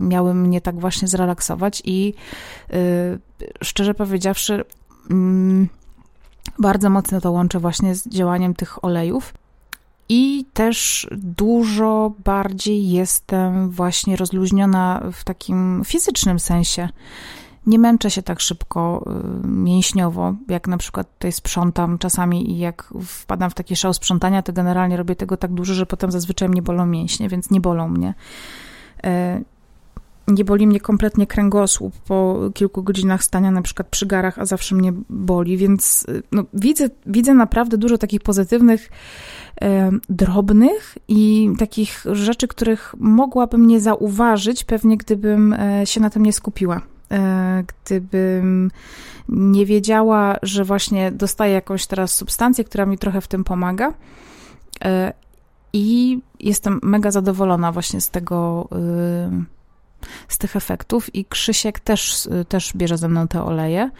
miały 0.00 0.34
mnie 0.34 0.60
tak 0.60 0.80
właśnie 0.80 1.08
zrelaksować 1.08 1.82
i 1.84 2.14
szczerze 3.62 3.94
powiedziawszy, 3.94 4.64
mm, 5.10 5.68
bardzo 6.58 6.90
mocno 6.90 7.20
to 7.20 7.30
łączę 7.30 7.58
właśnie 7.58 7.94
z 7.94 8.08
działaniem 8.08 8.54
tych 8.54 8.84
olejów. 8.84 9.34
I 10.08 10.44
też 10.54 11.08
dużo 11.12 12.12
bardziej 12.24 12.90
jestem 12.90 13.70
właśnie 13.70 14.16
rozluźniona 14.16 15.02
w 15.12 15.24
takim 15.24 15.82
fizycznym 15.84 16.38
sensie 16.38 16.88
nie 17.66 17.78
męczę 17.78 18.10
się 18.10 18.22
tak 18.22 18.40
szybko 18.40 19.04
y, 19.44 19.46
mięśniowo, 19.46 20.34
jak 20.48 20.68
na 20.68 20.76
przykład 20.76 21.12
tutaj 21.12 21.32
sprzątam 21.32 21.98
czasami 21.98 22.50
i 22.50 22.58
jak 22.58 22.94
wpadam 23.06 23.50
w 23.50 23.54
taki 23.54 23.76
szał 23.76 23.94
sprzątania, 23.94 24.42
to 24.42 24.52
generalnie 24.52 24.96
robię 24.96 25.16
tego 25.16 25.36
tak 25.36 25.52
dużo, 25.52 25.74
że 25.74 25.86
potem 25.86 26.10
zazwyczaj 26.10 26.48
mnie 26.48 26.62
bolą 26.62 26.86
mięśnie, 26.86 27.28
więc 27.28 27.50
nie 27.50 27.60
bolą 27.60 27.88
mnie. 27.88 28.14
E, 29.04 29.40
nie 30.28 30.44
boli 30.44 30.66
mnie 30.66 30.80
kompletnie 30.80 31.26
kręgosłup 31.26 31.94
po 31.98 32.38
kilku 32.54 32.82
godzinach 32.82 33.24
stania 33.24 33.50
na 33.50 33.62
przykład 33.62 33.88
przy 33.88 34.06
garach, 34.06 34.38
a 34.38 34.44
zawsze 34.44 34.74
mnie 34.74 34.92
boli, 35.10 35.56
więc 35.56 36.06
y, 36.08 36.22
no, 36.32 36.44
widzę, 36.54 36.88
widzę 37.06 37.34
naprawdę 37.34 37.78
dużo 37.78 37.98
takich 37.98 38.20
pozytywnych, 38.20 38.90
drobnych 40.08 40.98
i 41.08 41.50
takich 41.58 42.04
rzeczy, 42.12 42.48
których 42.48 42.94
mogłabym 42.98 43.66
nie 43.66 43.80
zauważyć, 43.80 44.64
pewnie 44.64 44.96
gdybym 44.96 45.56
się 45.84 46.00
na 46.00 46.10
tym 46.10 46.22
nie 46.22 46.32
skupiła. 46.32 46.82
E, 47.12 47.64
gdybym 47.66 48.70
nie 49.28 49.66
wiedziała, 49.66 50.36
że 50.42 50.64
właśnie 50.64 51.12
dostaję 51.12 51.54
jakąś 51.54 51.86
teraz 51.86 52.14
substancję, 52.14 52.64
która 52.64 52.86
mi 52.86 52.98
trochę 52.98 53.20
w 53.20 53.28
tym 53.28 53.44
pomaga. 53.44 53.92
E, 54.84 55.12
I 55.72 56.18
jestem 56.40 56.80
mega 56.82 57.10
zadowolona 57.10 57.72
właśnie 57.72 58.00
z 58.00 58.10
tego, 58.10 58.68
e, 58.72 59.44
z 60.28 60.38
tych 60.38 60.56
efektów. 60.56 61.14
I 61.14 61.24
Krzysiek 61.24 61.80
też, 61.80 62.28
też 62.48 62.72
bierze 62.76 62.98
ze 62.98 63.08
mną 63.08 63.28
te 63.28 63.42
oleje. 63.42 63.90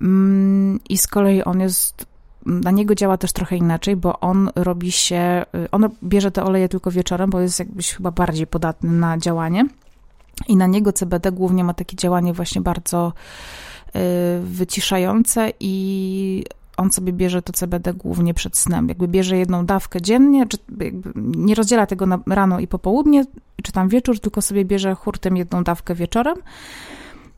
Mm, 0.00 0.80
I 0.88 0.98
z 0.98 1.06
kolei 1.06 1.44
on 1.44 1.60
jest 1.60 2.06
na 2.46 2.70
niego 2.70 2.94
działa 2.94 3.18
też 3.18 3.32
trochę 3.32 3.56
inaczej, 3.56 3.96
bo 3.96 4.20
on 4.20 4.50
robi 4.54 4.92
się, 4.92 5.44
on 5.72 5.88
bierze 6.02 6.30
te 6.30 6.44
oleje 6.44 6.68
tylko 6.68 6.90
wieczorem, 6.90 7.30
bo 7.30 7.40
jest 7.40 7.58
jakbyś 7.58 7.92
chyba 7.92 8.10
bardziej 8.10 8.46
podatny 8.46 8.90
na 8.90 9.18
działanie. 9.18 9.66
I 10.48 10.56
na 10.56 10.66
niego 10.66 10.92
CBD 10.92 11.32
głównie 11.32 11.64
ma 11.64 11.74
takie 11.74 11.96
działanie 11.96 12.32
właśnie 12.32 12.60
bardzo 12.60 13.12
y, 13.88 14.00
wyciszające 14.42 15.52
i 15.60 16.44
on 16.76 16.92
sobie 16.92 17.12
bierze 17.12 17.42
to 17.42 17.52
CBD 17.52 17.94
głównie 17.94 18.34
przed 18.34 18.58
snem. 18.58 18.88
Jakby 18.88 19.08
bierze 19.08 19.36
jedną 19.36 19.66
dawkę 19.66 20.02
dziennie, 20.02 20.46
czy 20.46 20.58
nie 21.16 21.54
rozdziela 21.54 21.86
tego 21.86 22.06
na 22.06 22.18
rano 22.26 22.60
i 22.60 22.66
popołudnie, 22.66 23.24
czy 23.62 23.72
tam 23.72 23.88
wieczór, 23.88 24.20
tylko 24.20 24.42
sobie 24.42 24.64
bierze 24.64 24.94
hurtem 24.94 25.36
jedną 25.36 25.64
dawkę 25.64 25.94
wieczorem. 25.94 26.36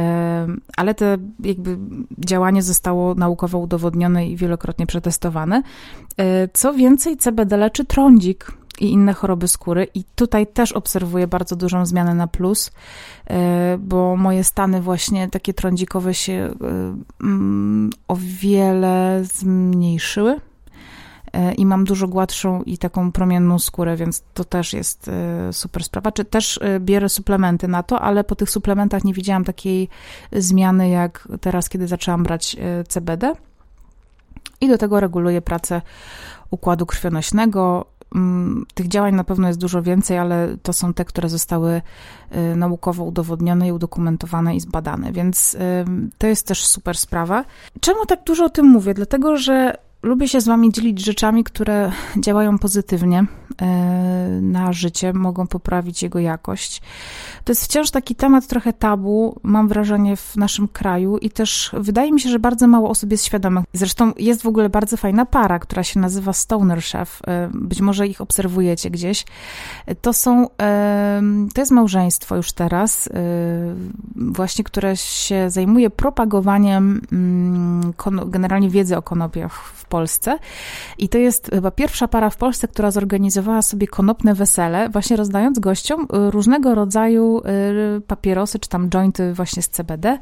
ale 0.77 0.93
to 0.93 1.05
jakby 1.39 1.77
działanie 2.17 2.61
zostało 2.61 3.15
naukowo 3.15 3.57
udowodnione 3.57 4.27
i 4.27 4.37
wielokrotnie 4.37 4.87
przetestowane. 4.87 5.63
Co 6.53 6.73
więcej, 6.73 7.17
CBD 7.17 7.57
leczy 7.57 7.85
trądzik, 7.85 8.51
i 8.79 8.91
inne 8.91 9.13
choroby 9.13 9.47
skóry. 9.47 9.88
I 9.93 10.03
tutaj 10.15 10.47
też 10.47 10.71
obserwuję 10.71 11.27
bardzo 11.27 11.55
dużą 11.55 11.85
zmianę 11.85 12.13
na 12.13 12.27
plus, 12.27 12.71
e, 13.27 13.77
bo 13.79 14.15
moje 14.15 14.43
stany 14.43 14.81
właśnie 14.81 15.29
takie 15.29 15.53
trądzikowe 15.53 16.13
się 16.13 16.33
e, 16.33 16.53
mm, 17.23 17.89
o 18.07 18.17
wiele 18.19 19.21
zmniejszyły 19.23 20.39
e, 21.33 21.53
i 21.53 21.65
mam 21.65 21.83
dużo 21.83 22.07
gładszą 22.07 22.63
i 22.63 22.77
taką 22.77 23.11
promienną 23.11 23.59
skórę, 23.59 23.95
więc 23.95 24.23
to 24.33 24.43
też 24.43 24.73
jest 24.73 25.11
super 25.51 25.83
sprawa. 25.83 26.11
Czy 26.11 26.25
też 26.25 26.59
bierę 26.79 27.09
suplementy 27.09 27.67
na 27.67 27.83
to, 27.83 28.01
ale 28.01 28.23
po 28.23 28.35
tych 28.35 28.49
suplementach 28.49 29.03
nie 29.03 29.13
widziałam 29.13 29.43
takiej 29.43 29.89
zmiany 30.31 30.89
jak 30.89 31.27
teraz, 31.41 31.69
kiedy 31.69 31.88
zaczęłam 31.88 32.23
brać 32.23 32.55
CBD. 32.88 33.33
I 34.61 34.67
do 34.67 34.77
tego 34.77 34.99
reguluję 34.99 35.41
pracę 35.41 35.81
układu 36.51 36.85
krwionośnego, 36.85 37.85
tych 38.73 38.88
działań 38.88 39.15
na 39.15 39.23
pewno 39.23 39.47
jest 39.47 39.60
dużo 39.60 39.82
więcej, 39.82 40.17
ale 40.17 40.58
to 40.63 40.73
są 40.73 40.93
te, 40.93 41.06
które 41.06 41.30
zostały 41.30 41.82
y, 42.36 42.56
naukowo 42.56 43.04
udowodnione 43.04 43.67
i 43.67 43.71
udokumentowane 43.71 44.56
i 44.56 44.60
zbadane, 44.60 45.12
więc 45.12 45.58
to 46.17 46.28
jest 46.28 46.47
też 46.47 46.65
super 46.65 46.97
sprawa. 46.97 47.45
Czemu 47.80 48.06
tak 48.06 48.23
dużo 48.23 48.45
o 48.45 48.49
tym 48.49 48.65
mówię? 48.65 48.93
Dlatego, 48.93 49.38
że 49.38 49.78
lubię 50.05 50.27
się 50.27 50.41
z 50.41 50.45
Wami 50.45 50.71
dzielić 50.71 51.05
rzeczami, 51.05 51.43
które 51.43 51.91
działają 52.17 52.59
pozytywnie 52.59 53.25
e, 53.61 53.65
na 54.41 54.73
życie, 54.73 55.13
mogą 55.13 55.47
poprawić 55.47 56.03
jego 56.03 56.19
jakość. 56.19 56.81
To 57.43 57.51
jest 57.51 57.63
wciąż 57.63 57.91
taki 57.91 58.15
temat 58.15 58.47
trochę 58.47 58.73
tabu, 58.73 59.39
mam 59.43 59.67
wrażenie, 59.67 60.15
w 60.15 60.35
naszym 60.35 60.67
kraju 60.67 61.17
i 61.17 61.29
też 61.29 61.71
wydaje 61.73 62.11
mi 62.11 62.21
się, 62.21 62.29
że 62.29 62.39
bardzo 62.39 62.67
mało 62.67 62.89
osób 62.89 63.11
jest 63.11 63.25
świadomych. 63.25 63.65
Zresztą 63.73 64.11
jest 64.17 64.41
w 64.41 64.47
ogóle 64.47 64.69
bardzo 64.69 64.97
fajna 64.97 65.25
para, 65.25 65.59
która 65.59 65.83
się 65.83 65.99
nazywa 65.99 66.33
Stoner 66.33 66.81
Chef. 66.81 67.21
E, 67.27 67.49
być 67.53 67.81
może 67.81 68.07
ich 68.07 68.21
obserwujecie 68.21 68.89
gdzieś. 68.89 69.25
To 70.01 70.13
są, 70.13 70.47
e, 70.61 71.21
to 71.53 71.61
jest 71.61 71.71
małżeństwo 71.71 72.35
już 72.35 72.53
teraz, 72.53 73.09
właśnie, 74.15 74.63
które 74.63 74.97
się 74.97 75.49
zajmuje 75.49 75.89
propagowaniem 75.89 77.01
mm, 77.11 77.93
generalnie 78.25 78.69
wiedzy 78.69 78.97
o 78.97 79.01
konopiach 79.01 79.63
w 79.63 79.85
Polsce. 79.85 79.94
I 80.97 81.10
to 81.10 81.17
jest 81.17 81.49
chyba 81.53 81.71
pierwsza 81.71 82.08
para 82.08 82.29
w 82.29 82.38
Polsce, 82.38 82.67
która 82.67 82.91
zorganizowała 82.91 83.62
sobie 83.62 83.88
konopne 83.88 84.34
wesele, 84.34 84.89
właśnie 84.89 85.17
rozdając 85.17 85.60
gościom 85.60 86.01
y, 86.01 86.31
różnego 86.31 86.75
rodzaju 86.75 87.41
y, 87.97 88.01
papierosy, 88.01 88.60
czy 88.60 88.69
tam 88.69 88.89
jointy 88.89 89.34
właśnie 89.34 89.62
z 89.62 89.69
CBD. 89.69 90.19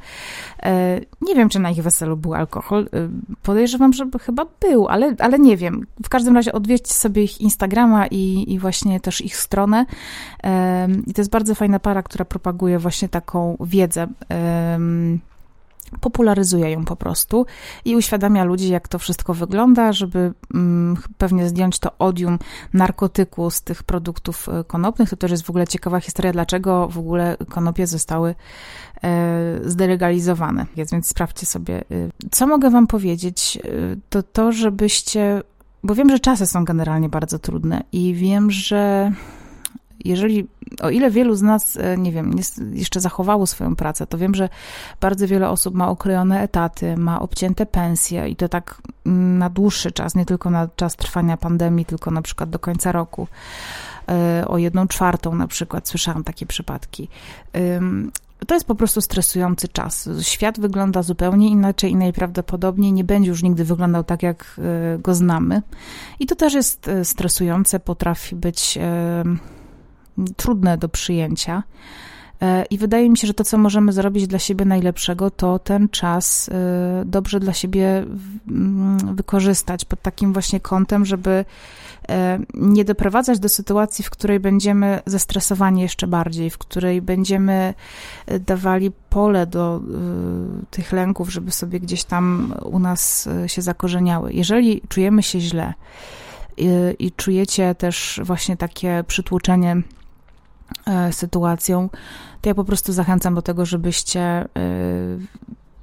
E, 0.63 0.99
nie 1.21 1.35
wiem, 1.35 1.49
czy 1.49 1.59
na 1.59 1.69
ich 1.69 1.83
weselu 1.83 2.17
był 2.17 2.33
alkohol. 2.33 2.83
Y, 2.83 3.09
podejrzewam, 3.43 3.93
że 3.93 4.05
chyba 4.21 4.45
był, 4.59 4.87
ale, 4.87 5.15
ale 5.19 5.39
nie 5.39 5.57
wiem. 5.57 5.87
W 6.03 6.09
każdym 6.09 6.35
razie 6.35 6.53
odwiedźcie 6.53 6.93
sobie 6.93 7.23
ich 7.23 7.41
Instagrama 7.41 8.07
i, 8.07 8.45
i 8.53 8.59
właśnie 8.59 8.99
też 8.99 9.21
ich 9.21 9.35
stronę. 9.35 9.85
I 11.07 11.13
to 11.13 11.21
jest 11.21 11.31
bardzo 11.31 11.55
fajna 11.55 11.79
para, 11.79 12.03
która 12.03 12.25
propaguje 12.25 12.79
właśnie 12.79 13.09
taką 13.09 13.57
wiedzę 13.59 14.07
popularyzuje 16.01 16.71
ją 16.71 16.85
po 16.85 16.95
prostu 16.95 17.45
i 17.85 17.95
uświadamia 17.95 18.43
ludzi, 18.43 18.69
jak 18.69 18.87
to 18.87 18.99
wszystko 18.99 19.33
wygląda, 19.33 19.93
żeby 19.93 20.33
mm, 20.53 20.97
pewnie 21.17 21.47
zdjąć 21.47 21.79
to 21.79 21.91
odium 21.99 22.39
narkotyku 22.73 23.51
z 23.51 23.61
tych 23.61 23.83
produktów 23.83 24.49
e, 24.49 24.63
konopnych. 24.63 25.09
To 25.09 25.17
też 25.17 25.31
jest 25.31 25.43
w 25.43 25.49
ogóle 25.49 25.67
ciekawa 25.67 25.99
historia, 25.99 26.31
dlaczego 26.31 26.87
w 26.87 26.97
ogóle 26.97 27.37
konopie 27.49 27.87
zostały 27.87 28.35
e, 29.03 29.59
zdelegalizowane. 29.65 30.65
Więc 30.75 31.07
sprawdźcie 31.07 31.45
sobie. 31.45 31.79
E, 31.79 31.83
co 32.31 32.47
mogę 32.47 32.69
wam 32.69 32.87
powiedzieć? 32.87 33.59
To 34.09 34.23
to, 34.23 34.51
żebyście, 34.51 35.41
bo 35.83 35.95
wiem, 35.95 36.09
że 36.09 36.19
czasy 36.19 36.45
są 36.45 36.65
generalnie 36.65 37.09
bardzo 37.09 37.39
trudne 37.39 37.83
i 37.91 38.13
wiem, 38.13 38.51
że 38.51 39.11
jeżeli, 40.05 40.47
o 40.81 40.89
ile 40.89 41.11
wielu 41.11 41.35
z 41.35 41.41
nas, 41.41 41.77
e, 41.77 41.97
nie 41.97 42.11
wiem, 42.11 42.35
jeszcze 42.73 42.99
zachowało 42.99 43.47
swoją 43.47 43.75
pracę, 43.75 44.07
to 44.07 44.17
wiem, 44.17 44.35
że 44.35 44.49
bardzo 45.01 45.27
wiele 45.27 45.49
osób 45.49 45.75
ma 45.75 45.89
okrojone 45.89 46.41
etaty, 46.41 46.97
ma 46.97 47.21
obcięte 47.21 47.65
pensje 47.65 48.29
i 48.29 48.35
to 48.35 48.49
tak 48.49 48.81
mm, 49.05 49.37
na 49.37 49.49
dłuższy 49.49 49.91
czas, 49.91 50.15
nie 50.15 50.25
tylko 50.25 50.49
na 50.49 50.67
czas 50.75 50.95
trwania 50.95 51.37
pandemii, 51.37 51.85
tylko 51.85 52.11
na 52.11 52.21
przykład 52.21 52.49
do 52.49 52.59
końca 52.59 52.91
roku. 52.91 53.27
E, 54.09 54.45
o 54.47 54.57
jedną 54.57 54.87
czwartą 54.87 55.35
na 55.35 55.47
przykład 55.47 55.87
słyszałam 55.87 56.23
takie 56.23 56.45
przypadki. 56.45 57.09
To 58.47 58.53
jest 58.53 58.67
po 58.67 58.75
prostu 58.75 59.01
stresujący 59.01 59.67
czas. 59.67 60.09
Świat 60.21 60.59
wygląda 60.59 61.03
zupełnie 61.03 61.49
inaczej 61.49 61.91
i 61.91 61.95
najprawdopodobniej 61.95 62.93
nie 62.93 63.03
będzie 63.03 63.29
już 63.29 63.43
nigdy 63.43 63.63
wyglądał 63.63 64.03
tak, 64.03 64.23
jak 64.23 64.59
e, 64.95 64.97
go 64.99 65.15
znamy. 65.15 65.61
I 66.19 66.25
to 66.25 66.35
też 66.35 66.53
jest 66.53 66.89
stresujące, 67.03 67.79
potrafi 67.79 68.35
być 68.35 68.77
trudne 70.37 70.77
do 70.77 70.89
przyjęcia. 70.89 71.63
E, 72.43 72.65
I 72.69 72.77
wydaje 72.77 73.09
mi 73.09 73.17
się, 73.17 73.27
że 73.27 73.33
to, 73.33 73.43
co 73.43 73.57
możemy 73.57 73.93
zrobić 73.93 74.27
dla 74.27 74.39
siebie 74.39 74.65
najlepszego, 74.65 75.31
to 75.31 75.59
ten 75.59 75.89
czas 75.89 76.49
e, 76.49 77.03
dobrze 77.05 77.39
dla 77.39 77.53
siebie 77.53 78.05
mm, 78.47 79.15
wykorzystać 79.15 79.85
pod 79.85 80.01
takim 80.01 80.33
właśnie 80.33 80.59
kątem, 80.59 81.05
żeby 81.05 81.45
e, 82.09 82.39
nie 82.53 82.85
doprowadzać 82.85 83.39
do 83.39 83.49
sytuacji, 83.49 84.03
w 84.03 84.09
której 84.09 84.39
będziemy 84.39 85.01
zestresowani 85.05 85.81
jeszcze 85.81 86.07
bardziej, 86.07 86.49
w 86.49 86.57
której 86.57 87.01
będziemy 87.01 87.73
dawali 88.39 88.91
pole 89.09 89.47
do 89.47 89.81
tych 90.71 90.91
lęków, 90.91 91.31
żeby 91.31 91.51
sobie 91.51 91.79
gdzieś 91.79 92.03
tam 92.03 92.53
u 92.65 92.79
nas 92.79 93.29
się 93.47 93.61
zakorzeniały. 93.61 94.33
Jeżeli 94.33 94.81
czujemy 94.89 95.23
się 95.23 95.39
źle 95.39 95.73
i, 96.57 96.69
i 96.99 97.11
czujecie 97.11 97.75
też 97.75 98.19
właśnie 98.23 98.57
takie 98.57 99.03
przytłoczenie 99.07 99.81
sytuacją, 101.11 101.89
to 102.43 102.49
ja 102.49 102.55
po 102.55 102.63
prostu 102.63 102.93
zachęcam 102.93 103.35
do 103.35 103.41
tego, 103.41 103.65
żebyście 103.65 104.21
e, 104.21 104.47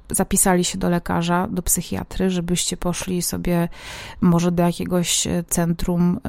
zapisali 0.09 0.63
się 0.63 0.77
do 0.77 0.89
lekarza, 0.89 1.47
do 1.47 1.61
psychiatry, 1.61 2.29
żebyście 2.29 2.77
poszli 2.77 3.21
sobie 3.21 3.69
może 4.21 4.51
do 4.51 4.63
jakiegoś 4.63 5.27
centrum, 5.47 6.19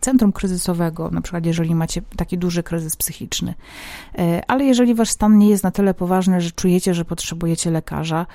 centrum 0.00 0.32
kryzysowego, 0.32 1.10
na 1.10 1.20
przykład 1.20 1.46
jeżeli 1.46 1.74
macie 1.74 2.02
taki 2.16 2.38
duży 2.38 2.62
kryzys 2.62 2.96
psychiczny. 2.96 3.54
E, 4.18 4.42
ale 4.50 4.64
jeżeli 4.64 4.94
wasz 4.94 5.10
stan 5.10 5.38
nie 5.38 5.48
jest 5.48 5.64
na 5.64 5.70
tyle 5.70 5.94
poważny, 5.94 6.40
że 6.40 6.50
czujecie, 6.50 6.94
że 6.94 7.04
potrzebujecie 7.04 7.70
lekarza, 7.70 8.26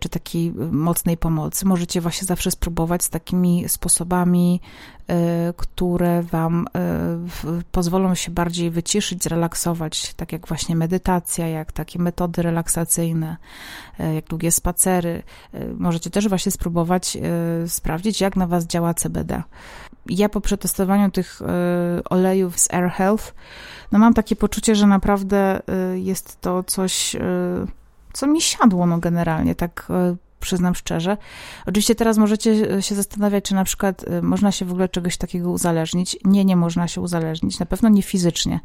czy 0.00 0.08
takiej 0.08 0.52
mocnej 0.72 1.16
pomocy, 1.16 1.66
możecie 1.66 2.00
właśnie 2.00 2.26
zawsze 2.26 2.50
spróbować 2.50 3.04
z 3.04 3.10
takimi 3.10 3.68
sposobami 3.68 4.60
które 5.56 6.22
Wam 6.22 6.66
y, 7.44 7.64
pozwolą 7.72 8.14
się 8.14 8.30
bardziej 8.30 8.70
wyciszyć, 8.70 9.22
zrelaksować, 9.22 10.14
tak 10.14 10.32
jak 10.32 10.48
właśnie 10.48 10.76
medytacja, 10.76 11.48
jak 11.48 11.72
takie 11.72 11.98
metody 11.98 12.42
relaksacyjne, 12.42 13.36
y, 14.00 14.14
jak 14.14 14.24
długie 14.24 14.50
spacery. 14.50 15.22
Możecie 15.78 16.10
też 16.10 16.28
właśnie 16.28 16.52
spróbować 16.52 17.18
sprawdzić, 17.66 18.20
jak 18.20 18.36
na 18.36 18.46
Was 18.46 18.66
działa 18.66 18.94
CBD. 18.94 19.42
Ja 20.06 20.28
po 20.28 20.40
przetestowaniu 20.40 21.10
tych 21.10 21.40
olejów 22.10 22.60
z 22.60 22.74
Air 22.74 22.90
Health, 22.90 23.34
no 23.92 23.98
mam 23.98 24.14
takie 24.14 24.36
poczucie, 24.36 24.74
że 24.74 24.86
naprawdę 24.86 25.62
jest 25.94 26.40
to 26.40 26.62
coś, 26.62 27.16
co 28.12 28.26
mi 28.26 28.40
siadło, 28.40 28.86
no 28.86 28.98
generalnie, 28.98 29.54
tak 29.54 29.88
przyznam 30.44 30.74
szczerze. 30.74 31.16
Oczywiście 31.66 31.94
teraz 31.94 32.18
możecie 32.18 32.50
e, 32.50 32.82
się 32.82 32.94
zastanawiać, 32.94 33.44
czy 33.44 33.54
na 33.54 33.64
przykład 33.64 34.04
e, 34.08 34.22
można 34.22 34.52
się 34.52 34.64
w 34.64 34.70
ogóle 34.70 34.88
czegoś 34.88 35.16
takiego 35.16 35.50
uzależnić. 35.50 36.16
Nie, 36.24 36.44
nie 36.44 36.56
można 36.56 36.88
się 36.88 37.00
uzależnić, 37.00 37.58
na 37.58 37.66
pewno 37.66 37.88
nie 37.88 38.02
fizycznie. 38.02 38.60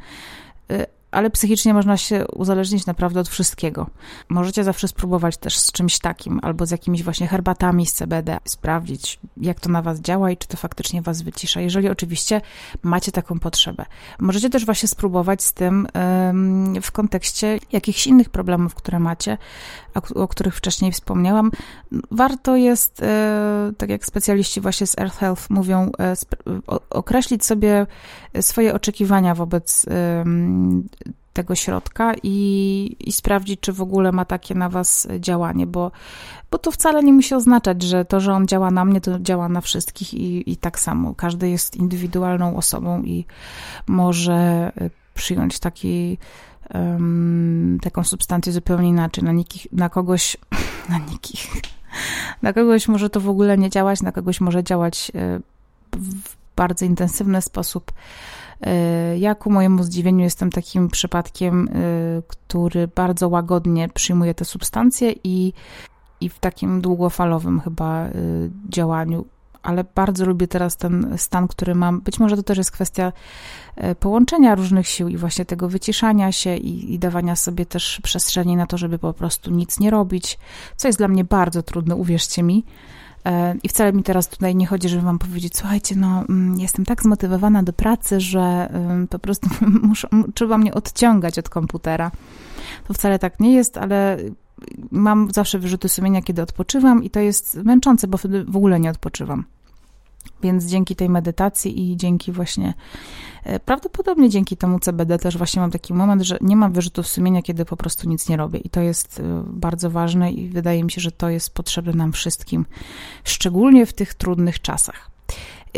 Ale 1.12 1.30
psychicznie 1.30 1.74
można 1.74 1.98
się 1.98 2.28
uzależnić 2.28 2.86
naprawdę 2.86 3.20
od 3.20 3.30
wszystkiego. 3.30 3.90
Możecie 4.30 4.64
zawsze 4.64 4.88
spróbować 4.88 5.38
też 5.38 5.58
z 5.58 5.72
czymś 5.72 6.00
takim, 6.00 6.40
albo 6.44 6.66
z 6.66 6.72
jakimiś 6.72 7.04
właśnie 7.04 7.28
herbatami 7.28 7.86
z 7.86 7.94
CBD, 7.94 8.38
sprawdzić, 8.46 9.20
jak 9.38 9.60
to 9.60 9.70
na 9.70 9.82
was 9.82 10.00
działa 10.00 10.32
i 10.32 10.38
czy 10.38 10.48
to 10.48 10.58
faktycznie 10.58 11.02
was 11.02 11.22
wycisza, 11.22 11.62
jeżeli 11.62 11.90
oczywiście 11.90 12.42
macie 12.84 13.12
taką 13.12 13.40
potrzebę. 13.40 13.86
Możecie 14.20 14.50
też 14.50 14.66
właśnie 14.66 14.90
spróbować 14.90 15.44
z 15.44 15.54
tym 15.54 15.88
w 16.82 16.92
kontekście 16.92 17.60
jakichś 17.72 18.08
innych 18.08 18.30
problemów, 18.30 18.76
które 18.76 19.00
macie, 19.00 19.38
o, 20.16 20.28
których 20.28 20.56
wcześniej 20.56 20.92
wspomniałam. 20.92 21.52
Warto 22.12 22.56
jest, 22.56 23.04
e, 23.04 23.72
tak 23.78 23.90
jak 23.90 24.06
specjaliści 24.06 24.62
właśnie 24.62 24.88
z 24.88 25.00
Earth 25.00 25.18
Health 25.18 25.50
mówią, 25.50 25.92
e, 26.00 26.14
określić 26.90 27.46
sobie 27.46 27.88
swoje 28.42 28.74
oczekiwania 28.74 29.36
wobec 29.36 29.86
tego 31.34 31.56
środka 31.56 32.14
i, 32.24 32.96
i 33.00 33.12
sprawdzić, 33.12 33.60
czy 33.60 33.74
w 33.74 33.82
ogóle 33.82 34.12
ma 34.12 34.26
takie 34.26 34.56
na 34.56 34.70
was 34.70 35.08
działanie, 35.20 35.68
bo, 35.68 35.92
bo 36.52 36.58
to 36.58 36.72
wcale 36.72 37.04
nie 37.04 37.14
musi 37.14 37.36
oznaczać, 37.36 37.82
że 37.82 38.06
to, 38.06 38.20
że 38.20 38.34
on 38.34 38.48
działa 38.48 38.72
na 38.72 38.86
mnie, 38.86 39.02
to 39.02 39.20
działa 39.20 39.50
na 39.50 39.62
wszystkich 39.62 40.14
i, 40.14 40.52
i 40.52 40.58
tak 40.58 40.80
samo. 40.80 41.16
Każdy 41.16 41.50
jest 41.50 41.76
indywidualną 41.76 42.58
osobą 42.58 43.04
i 43.04 43.26
może 43.88 44.72
przyjąć 45.14 45.60
taki, 45.60 46.18
um, 46.74 47.78
taką 47.82 48.04
substancję 48.04 48.54
zupełnie 48.54 48.90
inaczej. 48.90 49.24
Na, 49.24 49.32
nikich, 49.32 49.68
na 49.72 49.90
kogoś, 49.90 50.38
na 50.90 50.98
nikich, 50.98 51.48
na 52.42 52.54
kogoś 52.54 52.88
może 52.88 53.10
to 53.10 53.20
w 53.20 53.30
ogóle 53.30 53.58
nie 53.58 53.70
działać, 53.70 54.02
na 54.02 54.12
kogoś 54.12 54.42
może 54.42 54.64
działać 54.64 55.12
e, 55.16 55.40
w 55.98 56.36
bardzo 56.56 56.86
intensywny 56.86 57.42
sposób. 57.42 57.92
E, 58.62 59.18
ja 59.18 59.36
ku 59.36 59.52
mojemu 59.52 59.84
zdziwieniu 59.84 60.24
jestem 60.24 60.50
takim 60.50 60.90
przypadkiem, 60.90 61.68
e, 61.68 61.72
który 62.28 62.88
bardzo 62.88 63.30
łagodnie 63.30 63.90
przyjmuje 63.90 64.34
te 64.34 64.46
substancje 64.46 65.14
i, 65.24 65.54
i 66.22 66.30
w 66.30 66.40
takim 66.40 66.82
długofalowym 66.82 67.60
chyba 67.60 68.06
e, 68.06 68.12
działaniu 68.70 69.26
ale 69.64 69.84
bardzo 69.96 70.26
lubię 70.26 70.48
teraz 70.48 70.78
ten 70.78 71.14
stan, 71.18 71.48
który 71.48 71.76
mam. 71.76 72.02
Być 72.02 72.20
może 72.20 72.36
to 72.36 72.44
też 72.44 72.58
jest 72.58 72.72
kwestia 72.72 73.12
połączenia 74.00 74.56
różnych 74.56 74.88
sił 74.88 75.08
i 75.08 75.18
właśnie 75.18 75.46
tego 75.46 75.70
wyciszania 75.70 76.32
się 76.32 76.58
i, 76.58 76.94
i, 76.94 77.00
dawania 77.00 77.36
sobie 77.36 77.66
też 77.66 78.02
przestrzeni 78.04 78.56
na 78.56 78.68
to, 78.68 78.78
żeby 78.78 79.00
po 79.00 79.14
prostu 79.14 79.52
nic 79.52 79.80
nie 79.80 79.90
robić, 79.90 80.40
co 80.76 80.88
jest 80.88 80.98
dla 80.98 81.08
mnie 81.08 81.24
bardzo 81.24 81.64
trudne, 81.64 81.96
uwierzcie 81.96 82.44
mi. 82.44 82.66
E, 83.30 83.56
I 83.64 83.70
wcale 83.70 83.94
mi 83.94 84.04
teraz 84.04 84.28
tutaj 84.28 84.56
nie 84.56 84.68
chodzi, 84.68 84.90
żeby 84.90 85.04
wam 85.04 85.20
powiedzieć, 85.20 85.58
słuchajcie, 85.58 85.96
no 85.96 86.24
mm, 86.30 86.60
jestem 86.60 86.86
tak 86.86 87.04
zmotywowana 87.04 87.64
do 87.64 87.74
pracy, 87.74 88.20
że 88.20 88.70
po 89.10 89.20
prostu 89.20 89.50
muszę, 89.88 90.08
trzeba 90.34 90.58
mnie 90.58 90.74
odciągać 90.74 91.40
od 91.40 91.50
komputera. 91.50 92.12
To 92.88 92.94
wcale 92.94 93.20
tak 93.20 93.40
nie 93.40 93.54
jest, 93.54 93.78
ale 93.78 94.18
mam 94.92 95.32
zawsze 95.34 95.60
wyrzuty 95.60 95.90
sumienia, 95.90 96.22
kiedy 96.22 96.42
odpoczywam 96.42 97.04
i 97.04 97.10
to 97.10 97.20
jest 97.20 97.56
męczące, 97.64 98.08
bo 98.08 98.18
wtedy 98.18 98.44
w 98.44 98.58
ogóle 98.58 98.80
nie 98.80 98.90
odpoczywam. 98.90 99.46
Więc 100.44 100.66
dzięki 100.66 100.96
tej 100.96 101.10
medytacji 101.10 101.92
i 101.92 101.98
dzięki 101.98 102.32
właśnie, 102.32 102.74
e, 103.44 103.60
prawdopodobnie 103.60 104.30
dzięki 104.30 104.58
temu 104.58 104.80
CBD 104.80 105.20
też 105.20 105.38
właśnie 105.38 105.62
mam 105.62 105.72
taki 105.72 105.94
moment, 105.94 106.22
że 106.22 106.38
nie 106.42 106.56
mam 106.56 106.74
wyrzutów 106.74 107.08
sumienia, 107.08 107.42
kiedy 107.42 107.66
po 107.66 107.78
prostu 107.78 108.10
nic 108.10 108.30
nie 108.30 108.38
robię. 108.38 108.60
I 108.60 108.70
to 108.70 108.82
jest 108.82 109.20
e, 109.20 109.44
bardzo 109.46 109.90
ważne 109.90 110.32
i 110.32 110.50
wydaje 110.50 110.84
mi 110.84 110.92
się, 110.92 111.02
że 111.02 111.12
to 111.12 111.30
jest 111.30 111.54
potrzebne 111.54 111.94
nam 111.94 112.12
wszystkim, 112.12 112.66
szczególnie 113.24 113.86
w 113.86 113.94
tych 113.94 114.14
trudnych 114.14 114.62
czasach. 114.62 115.10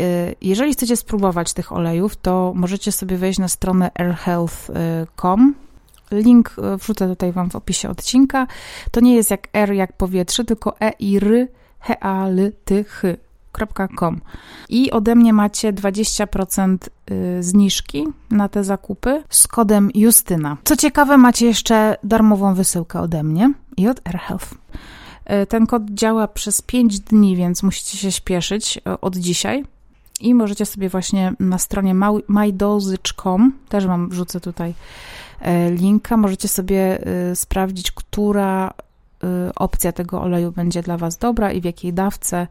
E, 0.00 0.34
jeżeli 0.40 0.72
chcecie 0.72 0.96
spróbować 0.96 1.52
tych 1.52 1.72
olejów, 1.72 2.16
to 2.16 2.52
możecie 2.56 2.92
sobie 2.92 3.16
wejść 3.16 3.38
na 3.38 3.48
stronę 3.48 3.90
airhealth.com. 3.94 5.54
Link 6.10 6.56
wrzucę 6.80 7.08
tutaj 7.08 7.32
Wam 7.32 7.50
w 7.50 7.56
opisie 7.56 7.88
odcinka. 7.88 8.46
To 8.90 9.00
nie 9.00 9.14
jest 9.14 9.30
jak 9.30 9.48
R 9.52 9.72
jak 9.72 9.92
powietrze, 9.92 10.44
tylko 10.44 10.80
E 10.80 10.92
i 10.98 11.16
R, 11.16 11.48
H, 11.78 12.00
A, 12.00 12.26
L, 12.26 12.52
T, 12.64 12.84
H 12.84 13.08
I 14.68 14.90
ode 14.90 15.14
mnie 15.14 15.32
macie 15.32 15.72
20% 15.72 16.76
y, 17.10 17.42
zniżki 17.42 18.06
na 18.30 18.48
te 18.48 18.64
zakupy 18.64 19.22
z 19.30 19.46
kodem 19.46 19.90
Justyna. 19.94 20.56
Co 20.64 20.76
ciekawe, 20.76 21.18
macie 21.18 21.46
jeszcze 21.46 21.96
darmową 22.04 22.54
wysyłkę 22.54 23.00
ode 23.00 23.22
mnie 23.22 23.52
i 23.76 23.88
od 23.88 24.00
AirHealth. 24.04 24.54
Y, 25.42 25.46
ten 25.46 25.66
kod 25.66 25.82
działa 25.90 26.28
przez 26.28 26.62
5 26.62 27.00
dni, 27.00 27.36
więc 27.36 27.62
musicie 27.62 27.98
się 27.98 28.12
śpieszyć 28.12 28.76
y, 28.76 29.00
od 29.00 29.16
dzisiaj. 29.16 29.64
I 30.20 30.34
możecie 30.34 30.66
sobie 30.66 30.88
właśnie 30.88 31.34
na 31.40 31.58
stronie 31.58 31.94
mydosage.com, 32.28 33.52
też 33.68 33.86
wam 33.86 34.08
wrzucę 34.08 34.40
tutaj 34.40 34.74
linka, 35.70 36.16
możecie 36.16 36.48
sobie 36.48 36.98
sprawdzić, 37.34 37.92
która 37.92 38.74
opcja 39.56 39.92
tego 39.92 40.20
oleju 40.20 40.52
będzie 40.52 40.82
dla 40.82 40.96
Was 40.96 41.18
dobra 41.18 41.52
i 41.52 41.60
w 41.60 41.64
jakiej 41.64 41.92
dawce. 41.92 42.46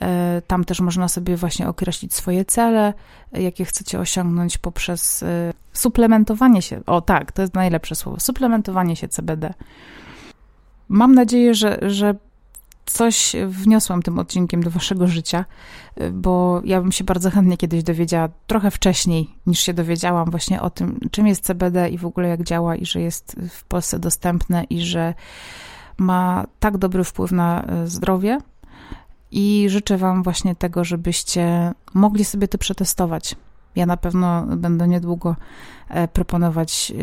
E, 0.00 0.42
tam 0.46 0.64
też 0.64 0.80
można 0.80 1.08
sobie 1.08 1.36
właśnie 1.36 1.68
określić 1.68 2.14
swoje 2.14 2.44
cele, 2.44 2.94
jakie 3.32 3.64
chcecie 3.64 4.00
osiągnąć 4.00 4.58
poprzez 4.58 5.22
e, 5.22 5.52
suplementowanie 5.72 6.62
się. 6.62 6.80
O 6.86 7.00
tak, 7.00 7.32
to 7.32 7.42
jest 7.42 7.54
najlepsze 7.54 7.94
słowo. 7.94 8.20
Suplementowanie 8.20 8.96
się 8.96 9.08
CBD. 9.08 9.54
Mam 10.88 11.14
nadzieję, 11.14 11.54
że, 11.54 11.78
że 11.82 12.14
coś 12.86 13.36
wniosłam 13.46 14.02
tym 14.02 14.18
odcinkiem 14.18 14.62
do 14.62 14.70
waszego 14.70 15.06
życia, 15.06 15.44
e, 15.96 16.10
bo 16.10 16.62
ja 16.64 16.80
bym 16.80 16.92
się 16.92 17.04
bardzo 17.04 17.30
chętnie 17.30 17.56
kiedyś 17.56 17.82
dowiedziała, 17.82 18.28
trochę 18.46 18.70
wcześniej 18.70 19.30
niż 19.46 19.60
się 19.60 19.74
dowiedziałam 19.74 20.30
właśnie 20.30 20.62
o 20.62 20.70
tym, 20.70 21.00
czym 21.10 21.26
jest 21.26 21.44
CBD 21.44 21.88
i 21.88 21.98
w 21.98 22.06
ogóle 22.06 22.28
jak 22.28 22.42
działa 22.42 22.76
i 22.76 22.86
że 22.86 23.00
jest 23.00 23.36
w 23.50 23.64
Polsce 23.64 23.98
dostępne 23.98 24.64
i 24.64 24.80
że 24.80 25.14
ma 25.98 26.46
tak 26.60 26.78
dobry 26.78 27.04
wpływ 27.04 27.32
na 27.32 27.66
zdrowie 27.84 28.38
i 29.30 29.66
życzę 29.68 29.98
Wam 29.98 30.22
właśnie 30.22 30.54
tego, 30.54 30.84
żebyście 30.84 31.72
mogli 31.94 32.24
sobie 32.24 32.48
to 32.48 32.58
przetestować. 32.58 33.36
Ja 33.76 33.86
na 33.86 33.96
pewno 33.96 34.46
będę 34.56 34.88
niedługo 34.88 35.36
e, 35.88 36.08
proponować 36.08 36.92
e, 36.92 36.94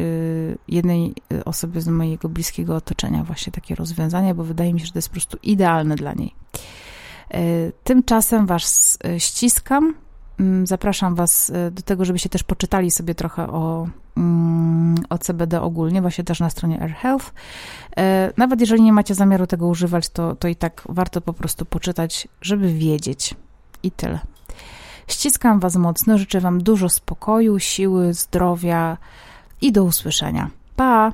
jednej 0.68 1.14
e, 1.34 1.46
osobie 1.46 1.82
z 1.82 1.88
mojego 1.88 2.30
bliskiego 2.30 2.76
otoczenia 2.76 3.24
właśnie 3.24 3.54
takie 3.54 3.76
rozwiązanie, 3.76 4.36
bo 4.36 4.44
wydaje 4.44 4.74
mi 4.74 4.80
się, 4.80 4.86
że 4.86 4.92
to 4.92 4.98
jest 4.98 5.10
po 5.10 5.14
prostu 5.14 5.38
idealne 5.44 5.96
dla 5.96 6.14
niej. 6.14 6.36
Tymczasem 7.84 8.46
Was 8.46 8.98
ściskam. 9.18 9.94
Mm, 10.40 10.68
zapraszam 10.68 11.16
Was 11.16 11.52
do 11.72 11.82
tego, 11.82 12.06
żebyście 12.06 12.30
też 12.30 12.44
poczytali 12.44 12.92
sobie 12.92 13.16
trochę 13.16 13.48
o 13.48 13.88
Mm, 14.18 14.96
o 15.10 15.18
CBD 15.18 15.62
ogólnie, 15.62 16.02
właśnie 16.02 16.24
też 16.24 16.40
na 16.40 16.50
stronie 16.50 16.82
Air 16.82 16.94
Health. 16.94 17.34
E, 17.98 18.34
nawet 18.38 18.62
jeżeli 18.62 18.82
nie 18.82 18.94
macie 18.94 19.16
zamiaru 19.16 19.48
tego 19.48 19.68
używać, 19.68 20.10
to, 20.10 20.36
to 20.36 20.48
i 20.48 20.56
tak 20.56 20.84
warto 20.90 21.22
po 21.22 21.34
prostu 21.34 21.66
poczytać, 21.66 22.28
żeby 22.42 22.74
wiedzieć. 22.74 23.36
I 23.84 23.92
tyle. 23.92 24.20
Ściskam 25.08 25.60
Was 25.60 25.76
mocno, 25.76 26.18
życzę 26.18 26.42
Wam 26.42 26.64
dużo 26.64 26.90
spokoju, 26.90 27.60
siły, 27.60 28.14
zdrowia 28.14 28.98
i 29.62 29.72
do 29.72 29.84
usłyszenia. 29.84 30.50
Pa! 30.76 31.14